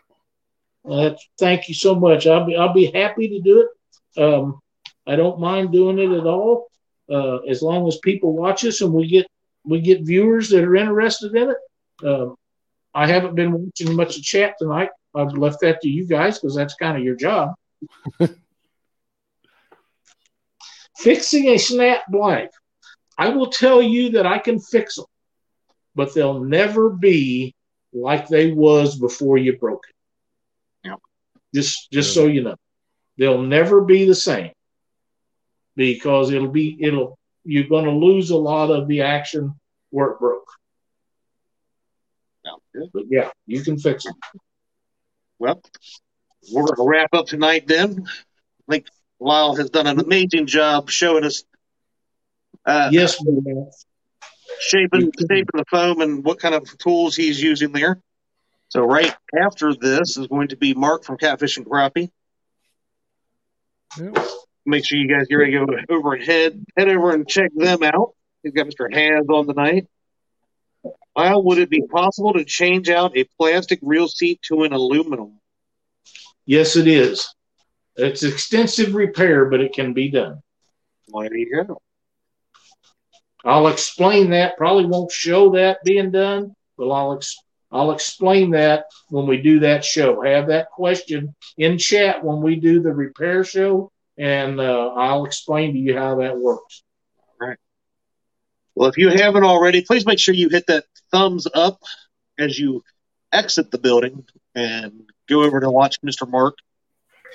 [0.88, 2.28] Uh, thank you so much.
[2.28, 4.22] I'll be I'll be happy to do it.
[4.22, 4.60] Um,
[5.06, 6.68] I don't mind doing it at all,
[7.12, 9.28] uh, as long as people watch us and we get
[9.66, 11.58] we get viewers that are interested in it.
[12.06, 12.36] Um,
[12.94, 14.90] I haven't been watching much of chat tonight.
[15.16, 17.54] I've left that to you guys because that's kind of your job.
[20.98, 22.52] Fixing a snap blank.
[23.18, 25.06] I will tell you that I can fix them,
[25.96, 27.56] but they'll never be
[27.94, 29.96] like they was before you broke it.
[31.54, 32.56] Just just so you know,
[33.18, 34.52] they'll never be the same
[35.76, 39.60] because it'll be it'll you're going to lose a lot of the action
[39.90, 40.44] where it broke.
[42.74, 42.90] Good.
[42.94, 44.16] But yeah, you can fix it.
[45.38, 45.62] Well,
[46.52, 48.06] we're going to wrap up tonight then.
[48.08, 48.88] I think
[49.20, 51.44] Lyle has done an amazing job showing us
[52.66, 53.70] uh, Yes, ma'am.
[54.60, 58.02] shaping, shaping the foam and what kind of tools he's using there.
[58.70, 62.10] So right after this is going to be Mark from Catfish and Crappie.
[64.00, 64.18] Yep.
[64.66, 67.52] Make sure you guys get ready to go over and head head over and check
[67.54, 68.14] them out.
[68.44, 68.94] He's got Mr.
[68.94, 69.88] Hands on tonight.
[71.16, 75.40] Lyle, would it be possible to change out a plastic reel seat to an aluminum?
[76.46, 77.34] Yes, it is.
[77.96, 80.42] It's extensive repair, but it can be done.
[81.10, 81.82] Well, there you go.
[83.46, 84.58] I'll explain that.
[84.58, 87.38] Probably won't show that being done, but I'll ex-
[87.72, 90.22] I'll explain that when we do that show.
[90.22, 95.74] Have that question in chat when we do the repair show, and uh, I'll explain
[95.74, 96.84] to you how that works.
[97.42, 97.58] All right.
[98.76, 101.82] Well, if you haven't already, please make sure you hit that thumbs up
[102.40, 102.84] as you
[103.32, 106.30] exit the building and go over to watch Mr.
[106.30, 106.58] Mark.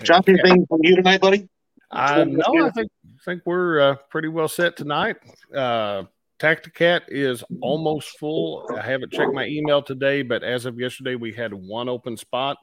[0.02, 1.48] Josh, anything from you tonight, buddy?
[1.90, 2.90] Uh, no, I think
[3.24, 5.16] think we're uh, pretty well set tonight.
[5.54, 6.04] Uh,
[6.38, 8.68] Tacticat is almost full.
[8.76, 12.56] I haven't checked my email today, but as of yesterday, we had one open spot.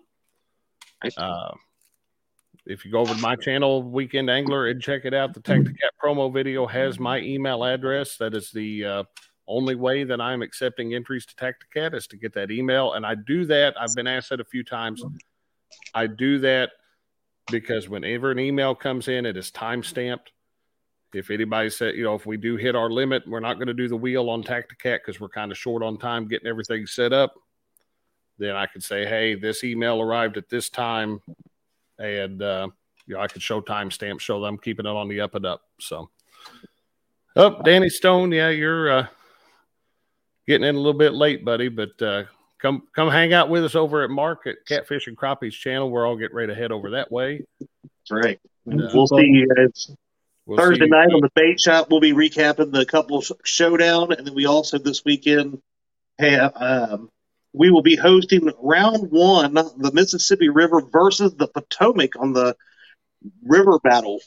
[1.17, 1.51] Uh,
[2.65, 5.91] if you go over to my channel, Weekend Angler, and check it out, the Tacticat
[6.03, 8.17] promo video has my email address.
[8.17, 9.03] That is the uh,
[9.47, 12.93] only way that I'm accepting entries to Tacticat is to get that email.
[12.93, 13.75] And I do that.
[13.79, 15.03] I've been asked that a few times.
[15.93, 16.71] I do that
[17.51, 20.31] because whenever an email comes in, it is time stamped.
[21.13, 23.73] If anybody said, you know, if we do hit our limit, we're not going to
[23.73, 27.13] do the wheel on Tacticat because we're kind of short on time getting everything set
[27.13, 27.35] up.
[28.37, 31.21] Then I could say, hey, this email arrived at this time,
[31.99, 32.67] and uh,
[33.07, 35.61] you know, I could show timestamp, show them keeping it on the up and up.
[35.79, 36.09] So,
[37.35, 39.07] oh, Danny Stone, yeah, you're uh,
[40.47, 42.23] getting in a little bit late, buddy, but uh,
[42.59, 45.89] come come hang out with us over at Mark at Catfish and Crappies channel.
[45.89, 47.45] We're all getting ready to head over that way.
[47.59, 48.39] That's right.
[48.67, 49.91] Uh, we'll see you guys
[50.45, 51.89] we'll Thursday night on the bait shop.
[51.89, 55.61] We'll be recapping the couple showdown, and then we also this weekend
[56.17, 57.09] have um,
[57.55, 62.55] we will be hosting round one, the Mississippi River versus the Potomac on the
[63.43, 64.19] River Battle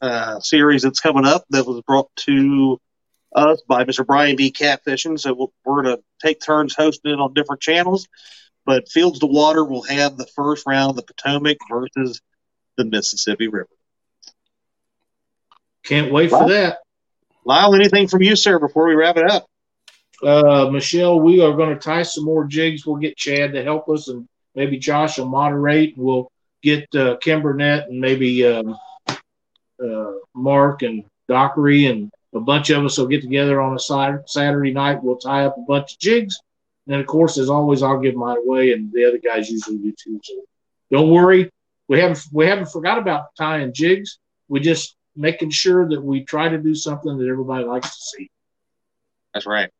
[0.00, 1.44] uh, series that's coming up.
[1.50, 2.80] That was brought to
[3.34, 4.06] us by Mr.
[4.06, 4.50] Brian B.
[4.50, 5.20] Catfishing.
[5.20, 8.08] So we we're going to take turns hosting it on different channels.
[8.64, 12.22] But Fields to Water will have the first round, the Potomac versus
[12.76, 13.68] the Mississippi River.
[15.84, 16.78] Can't wait for that.
[17.44, 19.46] Lyle, anything from you, sir, before we wrap it up?
[20.24, 22.86] Uh, Michelle, we are going to tie some more jigs.
[22.86, 25.94] We'll get Chad to help us, and maybe Josh will moderate.
[25.98, 26.30] We'll
[26.62, 28.76] get uh, Kimbernet and maybe um,
[29.08, 34.72] uh, Mark and Dockery and a bunch of us will get together on a Saturday
[34.72, 35.02] night.
[35.02, 36.38] We'll tie up a bunch of jigs.
[36.86, 39.92] And of course, as always, I'll give mine away, and the other guys usually do
[39.92, 40.20] too.
[40.22, 40.34] So
[40.90, 41.50] don't worry,
[41.88, 44.18] we haven't we haven't forgot about tying jigs.
[44.48, 48.30] We're just making sure that we try to do something that everybody likes to see.
[49.32, 49.70] That's right.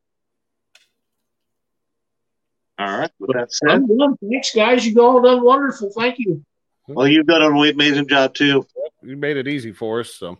[2.77, 3.11] All right.
[3.19, 3.83] With that said,
[4.29, 4.85] Thanks, guys.
[4.85, 5.91] You all done wonderful.
[5.91, 6.43] Thank you.
[6.87, 8.65] Well, you've done an amazing job too.
[9.01, 10.13] You made it easy for us.
[10.13, 10.37] So.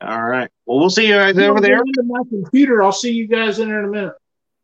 [0.00, 0.50] All right.
[0.66, 1.78] Well, we'll see you guys over there.
[1.78, 2.82] Into my computer.
[2.82, 4.14] I'll see you guys in there in a minute.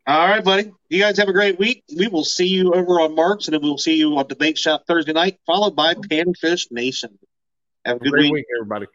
[0.07, 0.71] All right, buddy.
[0.89, 1.83] You guys have a great week.
[1.95, 4.57] We will see you over on Marks, and then we'll see you on the Bait
[4.57, 7.17] Shop Thursday night, followed by Panfish Nation.
[7.85, 8.33] Have a good week.
[8.33, 8.87] week, everybody.